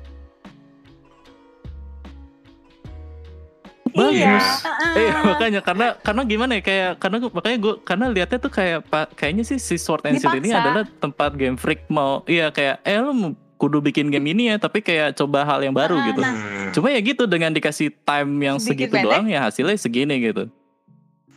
[3.95, 4.47] bagus.
[4.61, 8.79] ah, Eh makanya karena karena gimana ya kayak karena makanya gue karena lihatnya tuh kayak
[8.85, 12.83] pak kayaknya sih si Sword and Shield ini adalah tempat Game Freak mau iya kayak
[12.83, 16.21] eh lu kudu bikin game ini ya, tapi kayak coba hal yang baru Ah, gitu.
[16.21, 16.35] nah.
[16.71, 19.07] Cuma ya gitu dengan dikasih time yang Sedikit segitu pendek.
[19.09, 20.51] doang ya hasilnya segini gitu.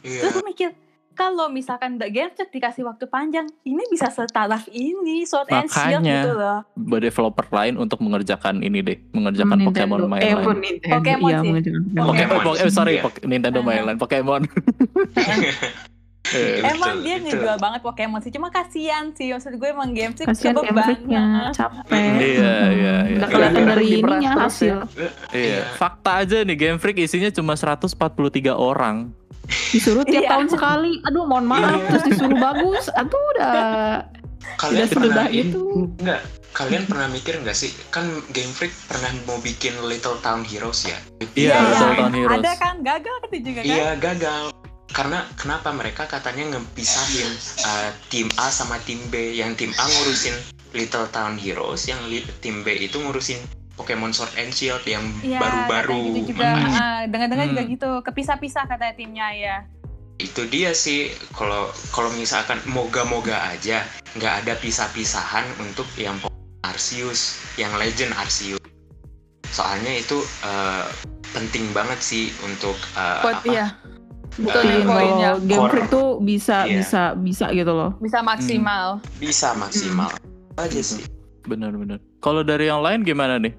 [0.01, 0.25] iya.
[0.25, 0.69] Terus gue mikir,
[1.17, 6.17] kalau misalkan The Freak dikasih waktu panjang, ini bisa setaraf ini, Sword and Shield Makanya.
[6.21, 6.59] gitu loh.
[6.77, 10.05] Buat developer lain untuk mengerjakan ini deh, mengerjakan Pokemon Nintendo.
[10.07, 10.45] main eh, lain.
[10.55, 10.93] Nintendo.
[10.93, 11.49] Pokemon Iya, sih.
[11.49, 12.05] mengerjakan Pokemon.
[12.05, 13.03] Pokemon, Pokemon Pokemon- eh, sorry, sih, ya.
[13.03, 14.41] Pok- Nintendo main lain, Pokemon.
[16.29, 17.27] Eh, Emang Betul, dia betul.
[17.31, 19.31] ngejual banget Pokemon sih, cuma kasihan sih.
[19.31, 20.55] Maksud gue emang Game Freak Kasihan.
[20.57, 20.75] Game
[21.07, 22.11] Nah, capek.
[22.17, 23.17] Iya, iya, iya.
[23.17, 24.77] Udah kelihatan Iya, dari ininya hasil.
[24.91, 25.09] ya.
[25.31, 27.95] Iya, fakta aja nih Game Freak isinya cuma 143
[28.51, 29.15] orang.
[29.71, 30.29] Disuruh tiap Iya.
[30.29, 30.91] tahun sekali.
[31.03, 31.79] Aduh, mohon maaf.
[31.87, 32.91] Terus disuruh bagus.
[32.93, 34.03] Aduh, udah
[34.57, 35.63] Kalian tidak pernah itu.
[35.93, 37.71] Enggak, kalian pernah mikir nggak sih?
[37.87, 40.99] Kan Game Freak pernah mau bikin Little Town Heroes ya?
[41.31, 41.97] Iya, Iya, Little iya.
[41.97, 42.37] Town Heroes.
[42.37, 43.67] Ada kan gagal kan juga kan?
[43.69, 44.43] Iya, gagal.
[44.87, 47.29] Karena kenapa mereka katanya ngepisahin
[47.61, 49.33] uh, tim A sama tim B.
[49.33, 50.35] Yang tim A ngurusin
[50.71, 53.37] Little Town Heroes, yang li- tim B itu ngurusin
[53.73, 55.93] Pokemon Sword and Shield yang Iya, baru-baru.
[55.93, 56.49] katanya gitu juga.
[57.05, 57.71] Dengar-dengar juga Hmm.
[57.71, 57.89] gitu.
[58.01, 59.57] Kepisah-pisah katanya timnya ya.
[60.17, 63.85] itu dia sih kalau kalau misalkan moga-moga aja
[64.17, 66.17] nggak ada pisah-pisahan untuk yang
[66.65, 68.57] Arceus, yang Legend Arceus.
[69.47, 70.89] Soalnya itu uh,
[71.31, 73.65] penting banget sih untuk uh, Buat apa, iya,
[74.37, 74.45] Eh,
[74.83, 75.31] poinnya.
[75.33, 75.67] kalau Game.
[75.67, 76.77] Freak tuh bisa, Iya.
[76.77, 77.91] bisa, bisa gitu loh.
[77.97, 79.01] bisa maksimal.
[79.17, 80.11] bisa maksimal
[80.55, 81.01] aja sih.
[81.43, 81.97] Benar-benar.
[82.17, 83.53] Kalau dari yang lain gimana nih?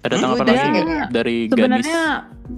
[0.00, 1.52] Ada Hmm, tanggapan dari- lagi nggak dari Ganis?
[1.52, 2.02] Sebenarnya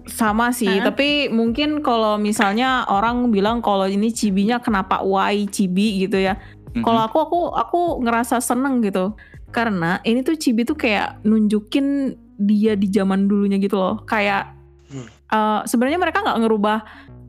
[0.06, 0.86] sama sih, Hah?
[0.86, 6.36] tapi mungkin kalau misalnya orang bilang kalau ini cibinya kenapa why cibi gitu ya.
[6.70, 6.84] Mhm.
[6.84, 9.16] Kalau aku aku aku ngerasa seneng gitu.
[9.50, 14.04] Karena ini tuh cibi tuh kayak nunjukin dia di zaman dulunya gitu loh.
[14.04, 14.54] Kayak
[14.86, 15.08] Hmm.
[15.08, 16.78] eh, sebenarnya mereka nggak ngerubah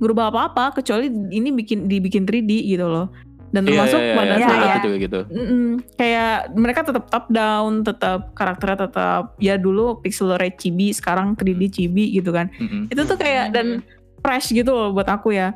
[0.02, 3.08] ngerubah apa-apa kecuali ini bikin dibikin 3D gitu loh.
[3.52, 5.20] Dan Iya, termasuk iya, iya, pada iya, saat juga gitu.
[5.28, 5.68] Mm-mm.
[6.00, 11.68] kayak mereka tetap top down, tetap karakternya tetap ya dulu pixel art chibi, sekarang 3D
[11.68, 12.48] chibi gitu kan.
[12.58, 12.88] Mhm.
[12.96, 13.84] Itu tuh kayak dan
[14.24, 15.52] fresh gitu loh buat aku ya.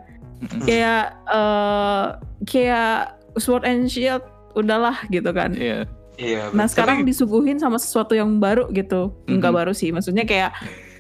[0.68, 2.04] Kayak eh
[2.44, 4.28] kayak Sword and Shield
[4.60, 5.56] udahlah gitu kan.
[5.56, 5.88] Iya.
[6.20, 6.52] Iya.
[6.52, 9.16] Nah sekarang disuguhin sama sesuatu yang baru gitu.
[9.28, 9.60] Enggak Mhm.
[9.64, 10.52] baru sih, maksudnya kayak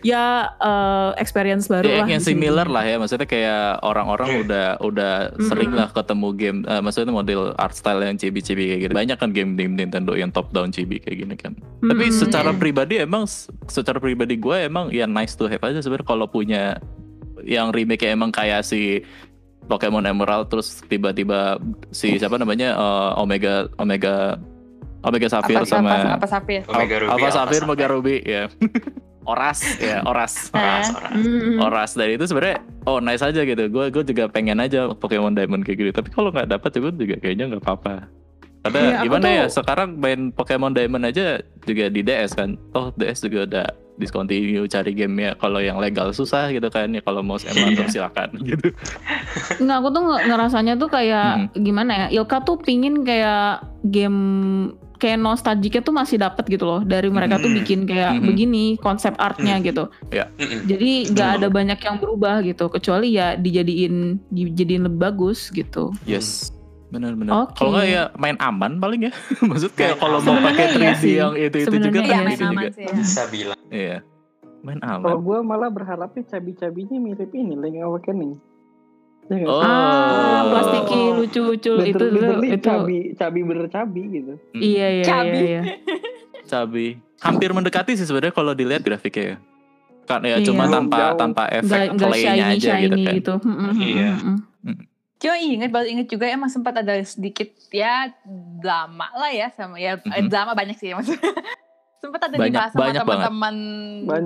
[0.05, 2.07] ya eh, experience baru Ya, lah.
[2.07, 4.39] yang similar lah ya, maksudnya kayak orang-orang Iya.
[4.39, 5.41] udah udah Mhm.
[5.43, 8.93] sering lah ketemu game, eh, maksudnya model art style yang cibi-cibi kayak gitu.
[8.93, 11.57] Banyak kan game di Nintendo yang top down cibi kayak gini kan.
[11.81, 12.21] Tapi Mm-mm.
[12.21, 12.59] secara Mm.
[12.59, 13.25] pribadi emang,
[13.65, 16.77] secara pribadi gue emang ya nice to have aja sebenarnya kalau punya
[17.41, 19.01] yang remake ya emang kayak si
[19.63, 21.57] Pokemon Emerald terus tiba-tiba
[21.89, 24.37] si siapa namanya eh, Omega Omega
[25.01, 26.65] Omega Sapphire apa, sama apa, apa Sapphire?
[26.67, 27.65] Omega Ruby, apa Alpha Sapphire Sapphire.
[27.67, 28.43] Omega Ruby ya.
[29.25, 30.49] Oras ya, Oras.
[30.49, 31.13] Oras, oras.
[31.59, 33.67] Oras dari itu sebenarnya oh nice aja gitu.
[33.67, 35.91] Gue gue juga pengen aja Pokemon Diamond kayak gitu.
[35.91, 37.95] Tapi kalau nggak dapat juga juga kayaknya nggak apa-apa.
[38.61, 41.25] Karena Iya, aku gimana tuh- ya sekarang main Pokemon Diamond aja
[41.61, 42.53] juga di DS kan.
[42.71, 45.33] Oh DS juga udah discontinue cari gamenya.
[45.35, 46.99] Kalau yang legal susah gitu kan ya.
[46.99, 48.73] Kalau mau emulator silakan gitu.
[49.57, 52.21] Nggak, aku tuh nge- ngerasanya tuh kayak gimana ya?
[52.21, 54.19] Ilka tuh pingin kayak game
[54.95, 57.57] kayak nostalgiknya tuh masih dapat gitu loh dari mereka tuh Mhm.
[57.57, 58.23] bikin kayak Mhm.
[58.23, 59.87] begini konsep artnya gitu.
[60.05, 60.65] Mm-mm.
[60.65, 63.95] Jadi nggak ada banyak yang berubah gitu kecuali ya dijadiin
[64.27, 65.91] dijadiin lebih bagus gitu.
[66.03, 66.51] Yes.
[66.87, 67.49] Benar-benar.
[67.49, 67.57] Oke.
[67.57, 69.13] Kalau nggak ya main aman paling ya.
[69.43, 71.13] Maksud kayak kalau mau pakai Sebenarnya 3D iya sih.
[71.15, 72.67] yang itu itu juga Iya iya kan main aman juga.
[72.71, 72.81] sih.
[72.81, 72.93] ya.
[72.93, 73.59] Bisa bilang.
[73.67, 73.97] Iya.
[74.61, 75.21] Main Kalau aman.
[75.21, 78.33] gue malah berharapnya cabi-cabinya mirip ini Link Awakening.
[79.25, 79.57] Ya nggak Oh.
[79.59, 82.61] Ah, plastiki lucu-lucu itu Liter- itu literally itu.
[82.61, 84.33] cabi, cabi bener cabi gitu.
[84.53, 85.29] Iya iya Cabi.
[85.31, 85.41] iya.
[85.43, 85.61] iya.
[86.47, 86.87] Cabi.
[87.17, 89.37] Hampir mendekati sih sebenarnya kalau dilihat grafiknya ya.
[90.05, 90.45] Kan ya Iya.
[90.45, 91.17] cuma tanpa jauh.
[91.17, 93.33] tanpa efek playnya aja shiny gitu gitu.
[93.35, 93.41] kan.
[93.41, 94.11] Mm, mm, mm, Iya.
[94.13, 94.77] mm, mm.
[95.15, 98.13] Cuma inget baru inget juga emang sempat ada sedikit ya
[98.55, 100.29] drama lah ya sama ya eh, Mhm.
[100.29, 101.33] drama banyak sih maksudnya.
[102.05, 103.55] Sempat ada Banyak, dibahas sama teman-teman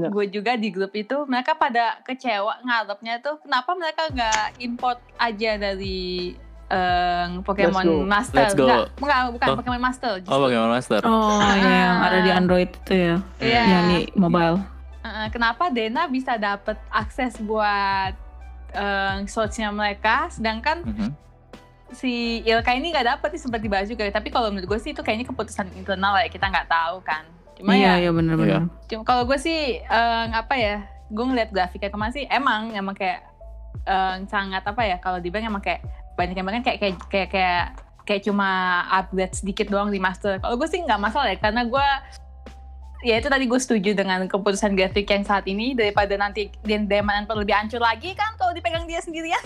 [0.09, 5.55] gue juga di grup itu mereka pada kecewa ngarepnya tuh kenapa mereka nggak import aja
[5.55, 6.35] dari
[6.67, 8.05] eh, Pokemon Let's go.
[8.05, 8.65] Master Let's go.
[8.65, 9.55] Nggak, bukan bukan Oh.
[9.57, 10.29] Pokemon Master justru.
[10.29, 10.99] Oh Pokemon Master.
[11.01, 13.15] Oh iya yang ada di Android itu ya.
[13.39, 13.61] Iya.
[13.65, 14.57] Yang di mobile.
[14.99, 18.13] Eh, kenapa Dena bisa dapet akses buat
[18.69, 21.09] eh, source-nya mereka sedangkan Mhm.
[21.89, 22.13] si
[22.45, 25.25] Ilka ini nggak dapet nih sempat dibahas juga tapi kalau menurut gue sih itu kayaknya
[25.25, 27.25] keputusan internal ya kita nggak tahu kan
[27.59, 28.71] cuma Iya ya iya benar-benar.
[28.87, 33.27] cuma kalau gue sih eh, apa ya gue ngeliat grafiknya kemarin sih emang emang kayak
[33.83, 35.83] eh, sangat apa ya kalau dibilang emang kayak
[36.15, 37.63] banyak yang bilang kayak kayak kayak kayak
[38.03, 40.41] kayak cuma upgrade sedikit doang di master.
[40.41, 41.87] Kalau gue sih nggak masalah ya karena gue
[43.05, 47.23] ya itu tadi gue setuju dengan keputusan grafik yang saat ini daripada nanti dia Diamond
[47.23, 49.39] and Pearl lebih hancur lagi kan kalau dipegang dia sendirian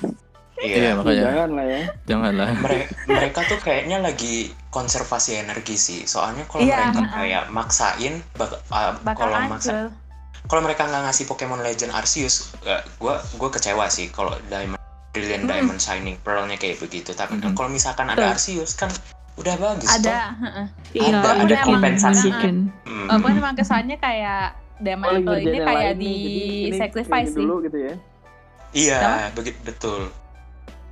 [0.63, 1.82] Iya Iya, makanya Jangan lah ya.
[2.06, 2.47] janganlah.
[2.56, 4.36] mereka, mereka tuh kayaknya lagi
[4.69, 5.99] konservasi energi sih.
[6.04, 9.91] Soalnya kalau Iya, mereka kayak maksain, bak- uh, bakal kalau maksa,
[10.45, 14.80] kalau mereka nggak ngasih Pokemon Legend Arceus, uh, gua gua kecewa sih kalau Diamond
[15.12, 15.52] Brilliant Mm-mm.
[15.54, 17.12] Diamond Shining Pearl-nya kayak begitu.
[17.12, 17.54] Tapi Mhm.
[17.54, 18.88] kalau misalkan ada Arceus kan
[19.34, 20.65] udah bagus Ada, heeh.
[20.95, 22.30] Iya, Ada- ada ada kompensasi.
[22.30, 22.88] kompensasi.
[22.88, 23.06] Hmm.
[23.12, 26.80] Walaupun emang kesannya kayak Oh, Diamond lagi Apple ini kayak lain di nih, jadi ini-
[26.82, 27.38] sacrifice ini sih.
[27.38, 27.93] dulu gitu ya.
[28.73, 28.99] Iya,
[29.32, 30.02] begitu betul.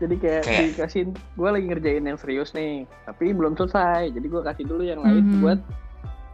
[0.01, 2.73] Jadi kayak, Kayak- dikasih, gue lagi ngerjain yang serius nih,
[3.05, 4.09] tapi belum selesai.
[4.09, 5.39] Jadi gue kasih dulu yang lain Mhm.
[5.39, 5.59] buat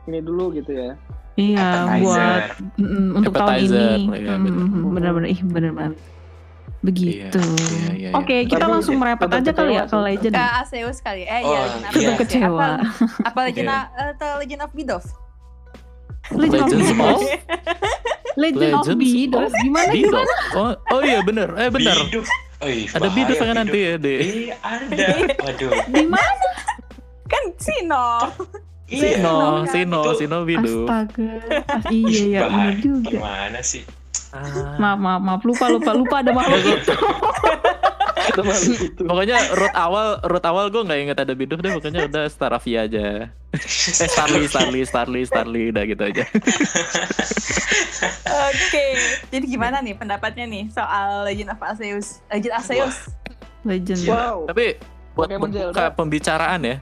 [0.06, 0.92] ini dulu gitu ya.
[1.36, 2.02] Iya, Appetizer.
[2.02, 2.42] buat
[2.80, 3.88] mm, untuk tahun ini.
[4.16, 4.64] iya, Mm, bener.
[4.90, 5.94] Benar-benar, ih benar-benar.
[6.80, 7.38] Begitu.
[7.38, 8.10] Iya, iya, iya.
[8.14, 9.98] Oke, kita Tapi langsung merapat aja kali ya ke.
[9.98, 10.34] Legend.
[10.34, 11.24] Ke Arceus kali.
[11.24, 11.88] Eh Oh, iya, iya.
[11.90, 12.16] Tetap ya.
[12.18, 12.70] kecewa.
[12.80, 13.78] Apa, apa Legend, Iya.
[13.78, 15.06] A- atau Legend of Bidoof?
[16.30, 17.22] Legend of of
[18.38, 20.30] Legend of of Gimana Bidoof.
[20.54, 21.50] Oh, oh iya bener.
[21.56, 21.98] Eh bener.
[22.58, 25.08] Ih, Ada Bidoof kan nanti ya di Iya, ada.
[25.46, 25.72] Waduh.
[25.88, 26.50] Di mana?
[27.30, 28.08] Kan Sino.
[28.88, 29.22] Iya.
[29.22, 29.36] Sino?
[29.70, 30.90] Sino, Itu- Sino Bidoof.
[30.90, 31.30] Astaga.
[31.70, 33.10] Ah, iya ya, benar juga.
[33.14, 33.86] Gimana sih?
[34.34, 34.74] Ah.
[34.76, 35.42] Maaf, maaf, maaf.
[35.46, 36.94] Lupa, lupa, lupa ada makhluk itu.
[38.38, 39.02] Itu malu itu.
[39.04, 41.72] Pokoknya root awal, root awal gue nggak inget ada Bidoof deh.
[41.74, 43.06] Pokoknya udah Staravia aja.
[43.98, 46.24] Eh Starly, Starly, Starly, Starly, udah gitu aja.
[48.48, 48.86] Oke.
[49.28, 52.08] Jadi gimana nih pendapatnya nih soal Legend of Arceus?
[52.30, 52.96] Legend Arceus.
[53.64, 54.00] Legend.
[54.06, 54.36] Wow.
[54.46, 54.78] Tapi
[55.12, 55.86] buat Pokemon membuka Zelda.
[55.92, 56.76] pembicaraan ya.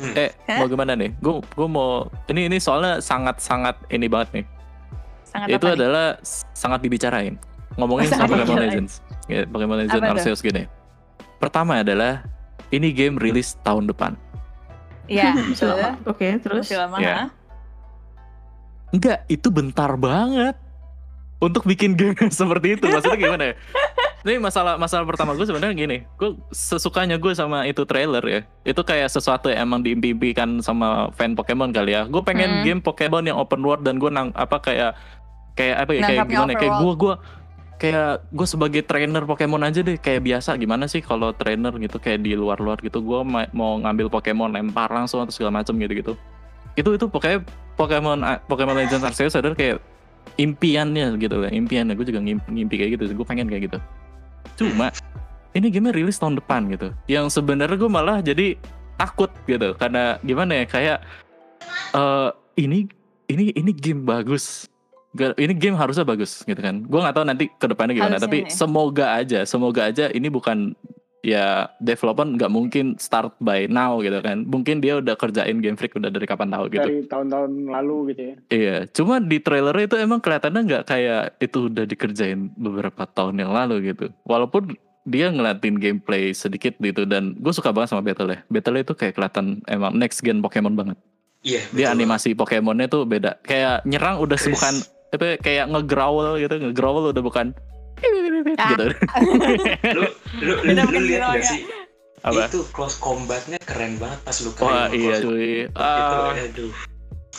[0.00, 0.12] Hmm.
[0.16, 0.56] Eh, Hah?
[0.56, 1.10] mau gimana nih?
[1.20, 4.44] Gue gue mau ini ini soalnya sangat-sangat ini banget nih.
[5.22, 5.76] Sangat itu apa nih?
[5.76, 7.34] adalah s- sangat dibicarain.
[7.76, 8.58] Ngomongin Oh, sangat Pokemon.
[8.58, 8.92] Legends.
[9.30, 10.12] Ya, Pokemon Apa tuh?
[10.18, 10.66] Arceus gini.
[11.38, 12.26] Pertama adalah
[12.68, 14.18] ini game rilis tahun depan.
[15.06, 15.78] Iya, betul.
[16.04, 16.66] Oke, terus.
[16.66, 16.96] Masih lama.
[16.98, 17.30] Ya.
[18.90, 20.58] Enggak, itu bentar banget
[21.38, 22.84] untuk bikin game seperti itu.
[22.84, 23.56] Maksudnya gimana ya?
[24.20, 28.76] Ini masalah masalah pertama gue sebenarnya gini, gue sesukanya gue sama itu trailer ya, itu
[28.84, 32.04] kayak sesuatu yang emang diimpikan sama fan Pokemon kali ya.
[32.04, 32.64] Gue pengen Hmm.
[32.68, 34.92] game Pokemon yang open world dan gue nang apa kayak
[35.56, 36.52] kayak apa ya kayak gimana?
[36.52, 37.14] ya, Kayak gue gue
[37.80, 42.20] kayak gue sebagai trainer Pokemon aja deh kayak biasa gimana sih kalau trainer gitu kayak
[42.20, 43.20] di luar-luar gitu gue
[43.56, 46.12] mau ngambil Pokemon lempar langsung atau segala macam gitu-gitu.
[46.76, 47.40] Itu itu pokoknya
[47.80, 49.80] Pokemon Pokemon Legends Arceus adalah kayak
[50.36, 51.96] impiannya gitu lah impiannya.
[51.96, 53.78] Gue juga ngimpi, ngimpi kayak gitu gue pengen kayak gitu.
[54.60, 54.92] Cuma
[55.56, 56.92] ini game rilis tahun depan gitu.
[57.08, 58.60] Yang sebenarnya gue malah jadi
[59.00, 60.98] takut gitu karena gimana ya kayak
[61.96, 62.84] eh ini
[63.32, 64.68] ini ini game bagus
[65.12, 68.38] ini game harusnya bagus gitu kan gue nggak tahu nanti ke depannya gimana Harusnya tapi
[68.42, 68.52] nih.
[68.52, 70.78] semoga aja semoga aja ini bukan
[71.20, 75.92] ya development nggak mungkin start by now gitu kan mungkin dia udah kerjain game freak
[75.92, 78.34] udah dari kapan tahu gitu Dari tahun-tahun lalu gitu ya.
[78.48, 83.52] Iya, cuma di trailer itu emang kelihatannya nggak kayak itu udah dikerjain beberapa tahun yang
[83.52, 84.08] lalu gitu.
[84.24, 84.72] Walaupun
[85.04, 88.40] dia ngeliatin gameplay sedikit gitu dan gue suka banget sama battle ya.
[88.48, 90.96] Battle itu kayak kelihatan emang next gen Pokemon banget.
[91.40, 91.96] Iya, Dia betul.
[91.96, 93.40] animasi Pokemonnya tuh beda.
[93.40, 94.56] Kayak nyerang udah Chris.
[94.56, 94.74] bukan
[95.10, 97.46] apa kayak nge-growl gitu, nge-growl udah bukan
[98.56, 98.72] Ah.
[98.72, 98.86] gitu.
[99.96, 100.02] Lu
[100.40, 101.60] lu, lu, lu lihat bukan gak sih?
[102.20, 102.46] Apa?
[102.46, 105.52] Itu close combatnya keren banget pas lu Wah keren iya close cuy.
[105.62, 106.72] Itu Ah, aduh.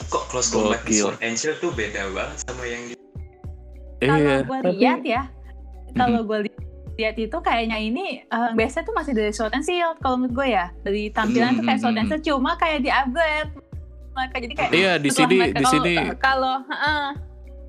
[0.03, 0.97] Kok close combat di.
[0.97, 2.95] Sword and Shield tuh beda banget sama yang di
[3.99, 4.37] Kalau iya.
[4.41, 5.21] gue Tapi- lihat ya,
[5.91, 6.37] kalau gue
[6.95, 10.47] lihat itu kayaknya ini eh, biasanya tuh masih dari Sword and Shield kalau menurut gue
[10.51, 10.65] ya.
[10.79, 13.51] Dari tampilan tuh kayak Sword and Shield cuma kayak di upgrade.
[14.11, 17.05] Maka jadi kayak Iya di sini di kalau- sini kalau heeh,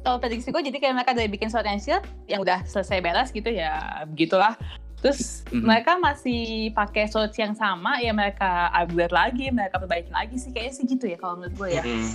[0.02, 3.30] kalau prediksi gue jadi kayak mereka dari bikin Sword and Shield yang udah selesai beres
[3.30, 4.58] gitu ya begitulah
[4.98, 5.66] terus Mhm.
[5.66, 10.72] mereka masih pakai sword yang sama ya mereka upgrade lagi mereka perbaikin lagi sih kayaknya
[10.72, 12.10] sih gitu ya kalau menurut gue ya Mm.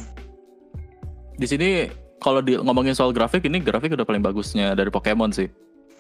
[1.36, 1.70] di sini
[2.18, 5.52] kalau di ngomongin soal grafik ini grafik udah paling bagusnya dari Pokemon sih.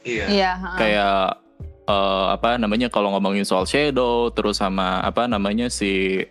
[0.01, 0.25] Iya.
[0.31, 0.77] iya heeh.
[0.79, 1.21] kayak
[1.85, 6.23] eh, apa namanya kalau ngomongin soal shadow terus sama apa namanya si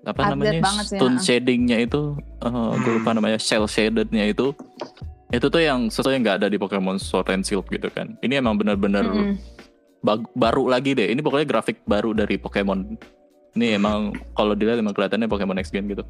[0.00, 0.62] apa Update namanya?
[0.80, 1.22] sih, stone ha.
[1.22, 4.56] shadingnya itu eh, gue lupa namanya shell shadednya itu.
[5.30, 8.18] Itu tuh yang sesuatu yang nggak ada di Pokemon Sword and Shield gitu kan.
[8.18, 9.38] Ini emang bener-bener Mm-mm.
[10.02, 11.06] bag- baru lagi deh.
[11.06, 12.98] Ini pokoknya grafik baru dari Pokemon.
[13.54, 16.02] Ini emang kalau dilihat emang kelihatannya Pokemon next gen gitu.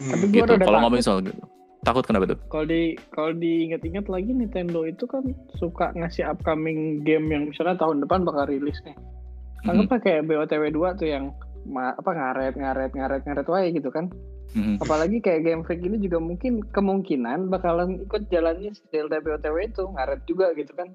[0.00, 0.16] Hmm.
[0.16, 0.56] Tapi gitu.
[0.56, 1.36] kalau ngomongin soal gitu.
[1.80, 2.38] Takut kenapa tuh?
[2.48, 5.24] Kalau di kalau diinget-inget lagi Nintendo itu kan
[5.56, 8.96] suka ngasih upcoming game yang misalnya tahun depan bakal rilis nih.
[9.64, 11.24] Mhm, Anggaplah kayak BOTW 2 tuh yang
[11.70, 14.10] ma- apa ngaret ngaret ngaret ngaret wae gitu kan.
[14.50, 14.78] mhm.
[14.78, 20.20] Apalagi kayak Game Freak ini juga mungkin kemungkinan bakalan ikut jalannya si BOTW itu ngaret
[20.24, 20.90] juga gitu kan.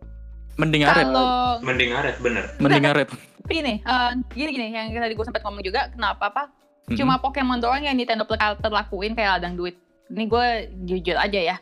[0.55, 2.43] mending ngaret kalau Mending ngaret bener.
[2.57, 3.07] mending ngaret
[3.43, 6.43] tapi nih eh, gini gini yang tadi gue sempat ngomong juga kenapa apa
[6.85, 6.95] Mhm.
[6.95, 9.75] cuma Pokemon doang yang Nintendo perla- perlakuin kayak ladang duit
[10.07, 10.45] ini gue
[10.85, 11.57] jujur aja ya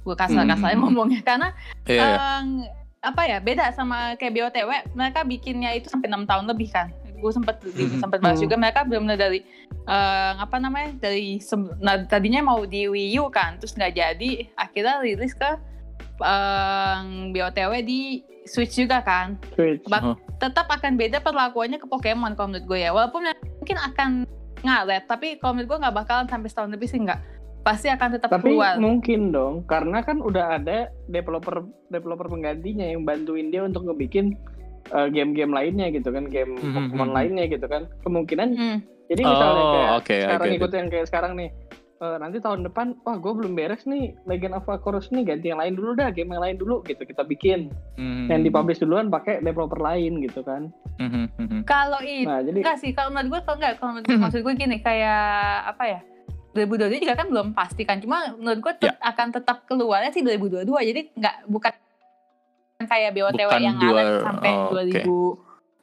[0.00, 0.84] gue kasar-kasarnya Hmm.
[0.84, 1.48] ngomongnya karena
[1.82, 2.06] Iya, iya.
[2.38, 2.64] Em,
[2.98, 7.32] apa ya beda sama kayak BOTW mereka bikinnya itu sampai enam tahun lebih kan gue
[7.32, 7.98] sempet Mhm.
[7.98, 8.44] sempet bahas Hmm.
[8.44, 9.40] juga mereka benar-benar dari
[9.84, 11.36] eh, apa namanya dari
[11.78, 15.50] nah, tadinya mau di Wii U kan terus nggak jadi akhirnya rilis ke
[16.16, 16.98] eh,
[17.30, 18.00] BOTW di
[18.44, 19.84] Switch juga kan Switch.
[19.84, 20.16] Bak- Oh.
[20.36, 23.24] tetap akan beda perlakuannya ke Pokemon kalau menurut gue ya walaupun
[23.58, 24.10] mungkin akan
[24.60, 27.20] ngaret tapi kalau menurut gue nggak bakalan sampai setahun lebih sih nggak
[27.62, 33.02] pasti akan tetap Tapi keluar mungkin dong, karena kan udah ada developer developer penggantinya yang
[33.02, 34.36] bantuin dia untuk ngebikin
[34.90, 37.16] uh, game-game lainnya gitu kan, game Mhm, Pokemon mhm.
[37.16, 37.86] lainnya gitu kan.
[38.00, 38.78] Kemungkinan Hmm.
[39.06, 41.50] jadi misalnya Oh, kayak oke, I sekarang ikut yang kayak sekarang nih.
[41.96, 45.56] eh, nanti tahun depan, wah gue belum beres nih Legend of Chorus nih ganti yang
[45.56, 47.70] lain dulu dah, game yang lain dulu gitu kita bikin.
[47.94, 48.26] Hmm.
[48.26, 50.68] Yang dipublish duluan pakai developer lain gitu kan.
[50.96, 51.60] Mhm, mhm.
[51.64, 54.54] kalau itu Nah jadi Enggak sih, kalau menurut gue kalau enggak, kalau menurut maksud gue
[54.54, 55.24] gini, kayak
[55.70, 56.00] apa ya?
[56.52, 60.66] 2022 juga kan belum pasti kan, cuma menurut gue tet- akan tetap keluarnya sih 2022,
[60.84, 61.72] jadi nggak bukan
[62.76, 65.02] kayak BOTW Bukan yang dua- ngaret sampai oh, oke.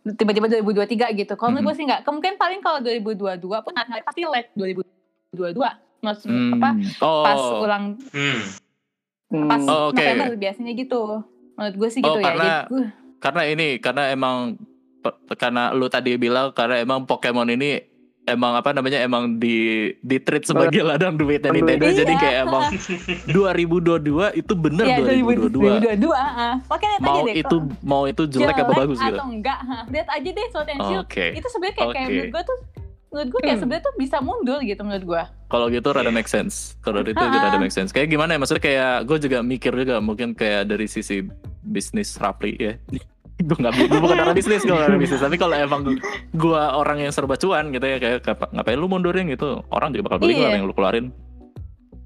[0.04, 1.34] 2000 tiba-tiba 2023 gitu.
[1.36, 1.68] Kalau menurut Mhm.
[1.68, 5.70] gue sih nggak, kemungkinan paling kalau 2022 pun ngaret pasti late 2022.
[6.02, 6.54] Maksud Hmm.
[6.58, 6.70] apa?
[7.00, 7.22] Oh.
[7.22, 8.42] Pas ulang Hmm.
[9.30, 10.02] hmm, pas Oh, oke.
[10.02, 11.02] November biasanya gitu.
[11.54, 12.26] Menurut gue sih Oh, gitu ya.
[12.28, 12.84] karena- Jadi gue
[13.22, 14.38] karena ini karena emang
[15.32, 17.78] karena lu tadi bilang karena emang Pokemon ini
[18.24, 19.58] emang apa namanya emang di
[19.98, 21.64] di treat sebagai ladang duitnya Duit.
[21.64, 22.20] Nintendo jadi Iya.
[22.20, 22.64] kayak emang
[23.36, 26.14] 2022 itu bener Iya, 2022 2022.
[26.14, 26.56] ah.
[26.64, 29.60] Makanya lihat mau aja deh, itu mau itu jelek apa bagus gitu atau enggak.
[29.60, 29.78] ha.
[29.88, 31.04] Lihat aja deh Sword and Shield.
[31.04, 32.14] oke Itu sebenarnya kayak, kayak Oke.
[32.14, 32.58] menurut gue tuh
[33.12, 33.62] menurut gue kayak Hmm.
[33.62, 35.24] sebenarnya tuh bisa mundur gitu menurut gue.
[35.48, 36.14] kalau gitu rada Iya.
[36.14, 37.44] make sense kalau itu Ha-ha.
[37.44, 40.88] rada make sense kayak gimana ya maksudnya kayak gue juga mikir juga mungkin kayak dari
[40.88, 41.28] sisi
[41.62, 42.74] bisnis Rapli ya
[43.42, 45.98] gue nggak gue bukan orang bisnis gue orang bisnis tapi kalau emang
[46.32, 48.24] gue orang yang serba cuan gitu ya kayak
[48.54, 50.62] ngapain lu mundurin gitu orang juga bakal beli Iya.
[50.62, 51.10] yang lu keluarin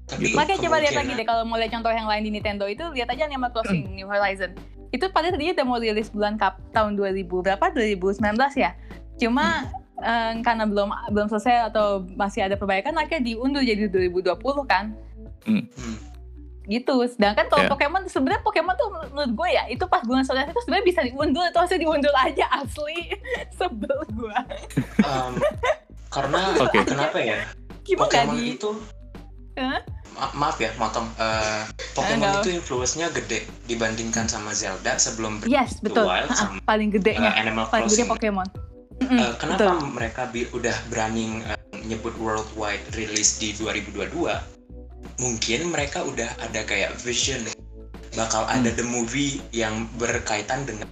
[0.06, 0.38] Gitu.
[0.38, 3.10] Makanya coba lihat lagi deh kalau mau lihat contoh yang lain di Nintendo itu lihat
[3.10, 4.54] aja Animal Crossing New Horizon.
[4.94, 8.22] Itu padahal tadinya udah mau rilis bulan kap tahun 2000 berapa 2019
[8.54, 8.70] ya.
[9.18, 9.66] Cuma
[9.98, 14.38] eh, karena belum belum selesai atau masih ada perbaikan akhirnya diundur jadi 2020
[14.70, 14.94] kan.
[15.42, 15.66] Hmm.
[16.66, 17.02] Gitu.
[17.06, 17.70] Sedangkan kalau Iya.
[17.70, 21.42] Pokemon sebenarnya Pokemon tuh menurut gue ya itu pas bulan Solar itu sebenarnya bisa diundur
[21.42, 22.98] itu harusnya diundur aja asli
[23.58, 24.36] sebel gue.
[25.00, 25.32] Um,
[26.08, 26.78] karena Oke.
[26.82, 27.38] kenapa ya?
[27.82, 28.70] Gimana Pokemon di itu
[29.56, 29.80] Hah?
[30.12, 31.08] Ma- maaf ya, motong.
[31.14, 31.62] Eh,
[31.92, 32.42] Pokemon Enggak.
[32.42, 36.04] itu influence-nya gede dibandingkan sama Zelda sebelum Breath Yes of the betul.
[36.04, 38.08] Wild sama paling gedenya, Animal paling gede Crossing.
[38.34, 38.48] Pokemon.
[38.96, 39.92] Mm-mm, Eh, kenapa betul.
[39.92, 44.55] mereka bi- udah berani eh, nyebut worldwide release di 2022?
[45.16, 47.40] Mungkin mereka udah ada kayak vision
[48.12, 50.88] bakal ada the movie yang berkaitan dengan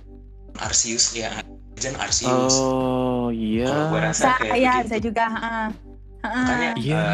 [0.59, 1.33] Arceus ya
[1.75, 2.55] Legend Arceus.
[2.55, 4.85] oh iya Kalau gua rasa kayak ya begitu.
[4.85, 5.25] bisa juga.
[5.27, 5.63] ha-ha.
[6.21, 6.41] Ha-ha.
[6.41, 7.05] Makanya Iya.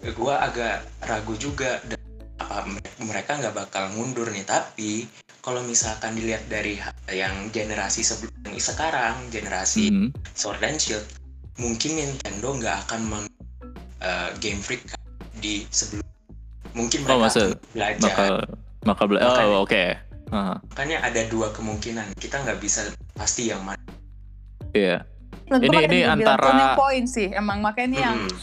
[0.00, 2.00] eh, gue agak ragu juga dan
[2.38, 5.04] apa mere- mereka nggak bakal mundur nih tapi
[5.40, 10.08] kalau misalkan dilihat dari yang generasi sebelum yang sekarang generasi Hmm.
[10.32, 11.04] Sword and Shield
[11.56, 13.24] mungkin Nintendo nggak akan mem
[14.00, 14.88] eh, Game Freak
[15.36, 15.99] di sebelum
[16.72, 18.32] mungkin Oh, mereka masa akan belajar bakal
[18.82, 19.46] bakal bela- Makanya.
[19.48, 19.84] oh oke
[20.30, 23.82] Ah, makanya ada dua kemungkinan kita nggak bisa pasti yang mana
[24.70, 25.02] iya
[25.44, 27.28] Menurut Ini- gua makanya ini antara- turning point sih.
[27.28, 28.38] Emang makanya ini yang Hmm.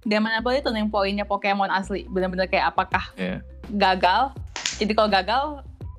[0.00, 2.02] Diamond Apple itu turning pointnya Pokemon asli.
[2.04, 3.46] Bener-bener kayak apakah Iya.
[3.70, 4.34] gagal.
[4.74, 5.42] Jadi kalau gagal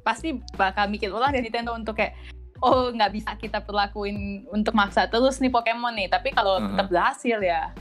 [0.02, 2.12] pasti bakal mikir ulang dari Nintendo untuk kayak
[2.60, 4.20] oh nggak bisa kita perlakuin
[4.50, 6.08] untuk maksa terus nih Pokemon nih.
[6.10, 6.76] Tapi kalau Mhm.
[6.76, 7.72] tetap berhasil ya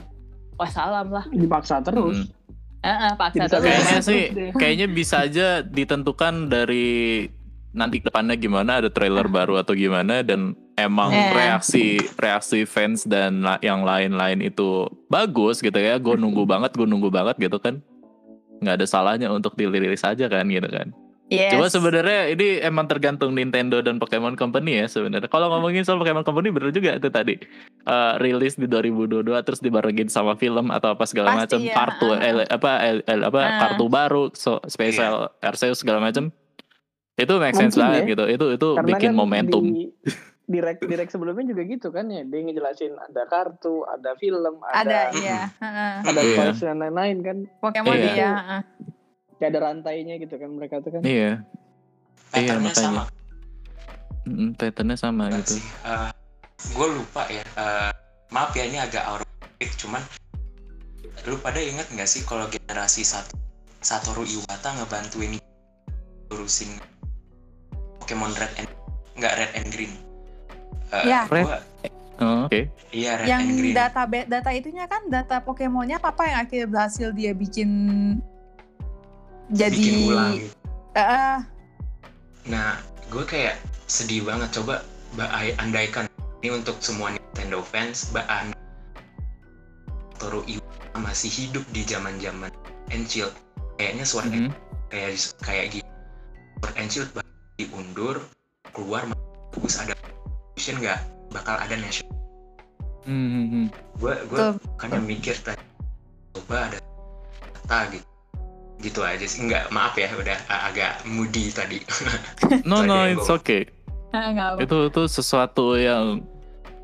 [0.55, 1.27] wassalam lah.
[1.29, 2.15] dipaksa terus.
[2.21, 2.38] Hmm.
[2.79, 3.65] Heeh, paksa Jadi terus.
[3.65, 4.51] Kayaknya Terus sih, deh.
[4.55, 7.27] kayaknya bisa aja ditentukan dari
[7.69, 11.31] nanti depannya gimana ada trailer baru atau gimana dan emang Eh.
[11.33, 11.85] reaksi
[12.17, 15.99] reaksi fans dan yang lain-lain itu bagus gitu ya.
[15.99, 17.83] Gue nunggu banget, gue nunggu banget gitu kan.
[18.59, 20.91] Nggak ada salahnya untuk dirilis aja kan gitu kan.
[21.29, 21.53] Yes.
[21.53, 25.29] Cuma sebenarnya ini emang tergantung Nintendo dan Pokemon Company ya sebenarnya.
[25.29, 27.37] Kalau ngomongin soal Pokemon Company bener juga itu tadi.
[27.83, 32.19] Eh, rilis di 2022 terus dibarengin sama film atau apa segala macam ya, kartu ah.
[32.19, 33.53] el- apa el- el- apa Ah.
[33.63, 36.33] kartu baru so, spesial Arceus segala macam.
[37.15, 38.09] Itu make sense Mungkin banget ya.
[38.09, 38.25] gitu.
[38.27, 39.63] Itu itu Karena bikin kan momentum.
[39.67, 39.85] Di,
[40.49, 45.01] direct direct sebelumnya juga gitu kan ya, dia ngejelasin ada kartu, ada film, ada ada
[45.13, 45.45] ya.
[45.53, 45.95] heeh.
[46.09, 46.37] ada Iya.
[46.41, 48.13] toys dan lain-lain kan, Pokemon Iya.
[48.15, 48.33] iya.
[49.39, 51.01] Kayak ada rantainya gitu kan mereka tuh kan.
[51.01, 51.47] Iya, Iya,
[52.29, 52.85] patternnya makanya.
[52.85, 53.03] sama
[54.27, 55.53] Mm, patternnya sama Enggak gitu.
[55.57, 55.65] sih.
[56.69, 57.41] gue lupa ya.
[57.49, 57.91] Eh,
[58.29, 60.03] maaf ya ini agak out of topic, cuman
[61.25, 63.39] lu pada ingat nggak sih kalau generasi satu
[63.79, 65.39] Satoru Iwata ngebantuin
[66.29, 66.77] urusin
[67.99, 68.69] Pokemon Red and
[69.15, 69.93] nggak Red and Green.
[70.91, 71.25] Eh, Ya.
[71.25, 71.63] gua-
[72.19, 72.67] Oh, Oke.
[72.91, 73.73] iya Red Yang and Green.
[73.73, 77.71] data data itunya kan data Pokemonnya apa yang akhirnya berhasil dia bikin
[79.51, 80.35] jadi bikin ulang.
[80.95, 81.39] Eh,
[82.49, 84.81] Nah, gue kayak sedih banget coba
[85.13, 86.09] ba- ai- andaikan
[86.41, 88.57] ini untuk semua Nintendo fans ba an-
[90.17, 92.49] Toru Iwata masih hidup di zaman zaman
[93.05, 93.31] Shield
[93.77, 94.53] kayaknya Sword and Mhm.
[94.89, 95.11] kayak
[95.45, 95.91] kayak gitu
[96.89, 98.17] Sword bakal diundur
[98.73, 99.05] keluar
[99.53, 99.95] bagus ada
[100.57, 100.99] Fusion nggak
[101.31, 102.11] bakal ada national
[103.05, 103.69] Mhm.
[104.01, 104.53] gue gue Betul.
[104.81, 105.65] kan mikir tadi
[106.33, 106.79] coba ada
[107.63, 108.09] kata gitu
[108.79, 111.83] gitu aja sih nggak maaf ya udah agak moody tadi
[112.69, 113.67] No no it's gua- okay.
[114.09, 114.63] Ah, apa.
[114.63, 116.25] Itu itu sesuatu yang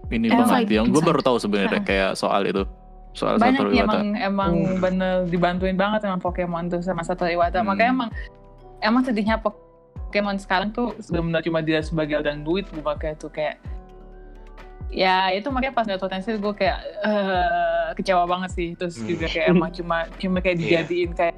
[0.08, 2.68] ini Emang banget yang gue baru tahu sebenarnya kayak soal itu
[3.12, 3.80] soal banyak Satoru Iwata.
[3.80, 4.78] emang emang Hmm.
[4.78, 7.66] bener dibantuin banget sama Pokemon tuh sama Satoru Iwata Hmm.
[7.66, 8.10] makanya emang
[8.80, 13.56] emang sedihnya Pokemon sekarang tuh benar cuma dia sebagai dan duit gue pakai tuh kayak
[14.90, 19.08] ya itu makanya pas liat potensi gue kayak eh, kecewa banget sih terus Hmm.
[19.08, 20.62] juga kayak emang cuma cuma kayak Iya.
[20.84, 21.34] dijadiin kayak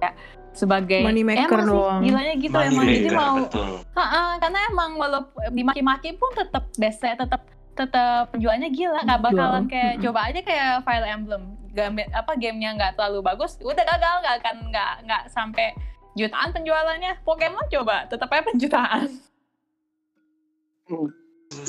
[0.00, 0.16] kayak
[0.50, 2.00] sebagai Money maker emang sih, doang.
[2.02, 6.64] gilanya gitu Money emang jadi maker, mau betul Ha-ha, karena emang walaupun dimaki-maki pun tetap
[6.74, 10.04] best tetap tetap penjualannya gila nggak bakalan kayak Mm-mm.
[10.04, 14.56] coba aja kayak Fire Emblem game apa gamenya nggak terlalu bagus udah gagal nggak akan
[14.68, 15.70] nggak nggak sampai
[16.12, 19.06] jutaan penjualannya Pokemon coba tetap aja penjutaan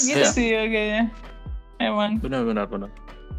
[0.01, 0.25] gitu Iya.
[0.27, 1.03] sih ya kayaknya
[1.77, 2.89] emang Benar benar benar.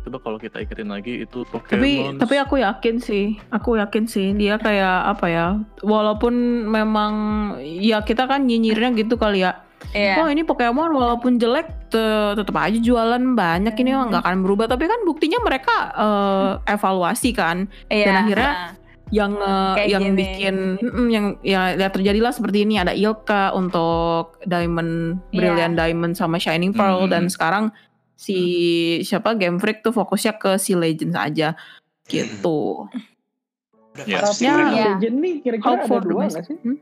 [0.02, 2.18] Coba kalau kita ikutin lagi itu tapi Pokemon.
[2.18, 5.46] tapi aku yakin sih aku yakin sih dia kayak apa ya
[5.80, 6.34] walaupun
[6.66, 7.12] memang
[7.60, 10.14] ya kita kan nyinyirnya gitu kali ya Iya.
[10.16, 12.00] oh ini Pokemon walaupun jelek te-
[12.32, 17.66] tetap aja jualan banyak ini nggak akan berubah tapi kan buktinya mereka eh, evaluasi kan
[17.86, 18.66] iya dan akhirnya ha.
[19.12, 19.32] yang
[19.76, 20.16] Kayak yang gini.
[20.16, 25.36] bikin mm, yang ya, ya terjadilah seperti ini ada Ilka untuk Diamond Iya.
[25.36, 27.12] Brilliant Diamond sama Shining Pearl Hmm.
[27.12, 27.64] dan sekarang
[28.22, 28.38] si
[29.02, 31.58] siapa Game Freak tuh fokusnya ke si Legends aja
[32.06, 32.86] gitu.
[33.98, 34.22] Ya.
[34.22, 34.22] Ya.
[34.22, 34.86] mereka- Iya.
[34.94, 36.56] Legend nih kira-kira ada dua nggak sih?
[36.56, 36.78] Hmm?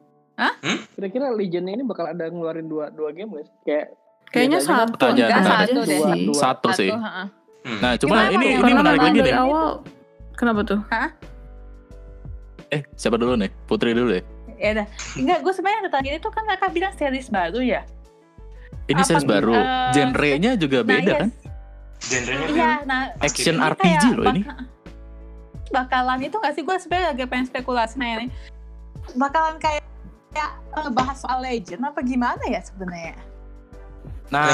[0.94, 3.56] Kira-kira Legend ini bakal ada ngeluarin dua dua game nggak sih?
[3.62, 3.86] Kayak
[4.30, 4.76] Kayaknya aja kan?
[4.86, 5.88] satu Aja, Enggak, aja satu deh.
[5.90, 6.22] Dua, sih.
[6.22, 6.38] dua.
[6.38, 6.90] Satu sih.
[6.92, 7.28] Hmm.
[7.76, 9.36] Nah, cuma ini ini menarik lagi dari nih.
[9.36, 9.66] awal
[10.32, 10.80] kenapa tuh?
[12.70, 13.50] Eh, siapa dulu nih?
[13.64, 14.24] Putri dulu deh.
[14.54, 14.86] ya udah
[15.16, 17.80] enggak gue sebenarnya tertarik itu kan mereka bilang series baru ya
[18.86, 19.30] Ini series nih?
[19.30, 19.54] baru.
[19.54, 21.30] Eh, Genre-nya juga nah, beda iya kan?
[22.00, 24.42] genrenya kan iya nah Action Ini RPG kayak loh ini.
[24.42, 24.68] bak-
[25.76, 28.26] Bakalan itu gak sih gue sebenarnya agak pengen spekulasi nah ini.
[29.14, 29.82] Bakalan kayak
[30.30, 33.14] kayak eh, bahas soal legend apa gimana ya sebenarnya?
[34.28, 34.46] Nah,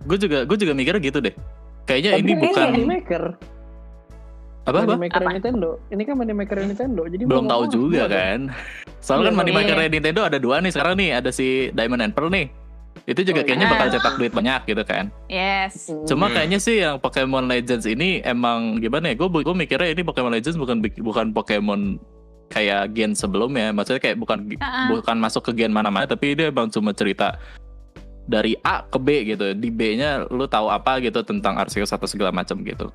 [0.00, 1.34] gue juga gue juga mikirnya gitu deh.
[1.82, 3.24] Kayaknya Tapi ini ini bukan maker,
[4.62, 4.86] apa apa?
[4.88, 5.30] money maker Apa?
[5.32, 5.70] Nintendo.
[5.90, 7.02] Ini kan money maker Nintendo.
[7.06, 8.38] Jadi Belum tahu juga kan.
[8.98, 9.58] Soalnya kan Iya, money iya.
[9.58, 12.46] maker Nintendo ada dua nih sekarang nih, ada si Diamond and Pearl nih.
[13.02, 13.72] Itu juga Oh, kayaknya iya.
[13.72, 15.04] bakal cetak duit banyak gitu kan.
[15.26, 15.90] Yes.
[15.90, 16.06] Hmm.
[16.06, 16.34] Cuma Hmm.
[16.34, 19.14] kayaknya sih yang Pokemon Legends ini emang gimana ya?
[19.16, 21.98] Gue gue mikirnya ini Pokemon Legends bukan bukan Pokemon
[22.48, 23.70] kayak gen sebelumnya.
[23.70, 24.86] Maksudnya kayak bukan ah.
[24.88, 27.34] bukan masuk ke gen mana-mana, tapi dia emang cuma cerita
[28.22, 29.50] dari A ke B gitu.
[29.50, 32.86] Di B-nya lu tahu apa gitu tentang Arceus atau segala macam gitu.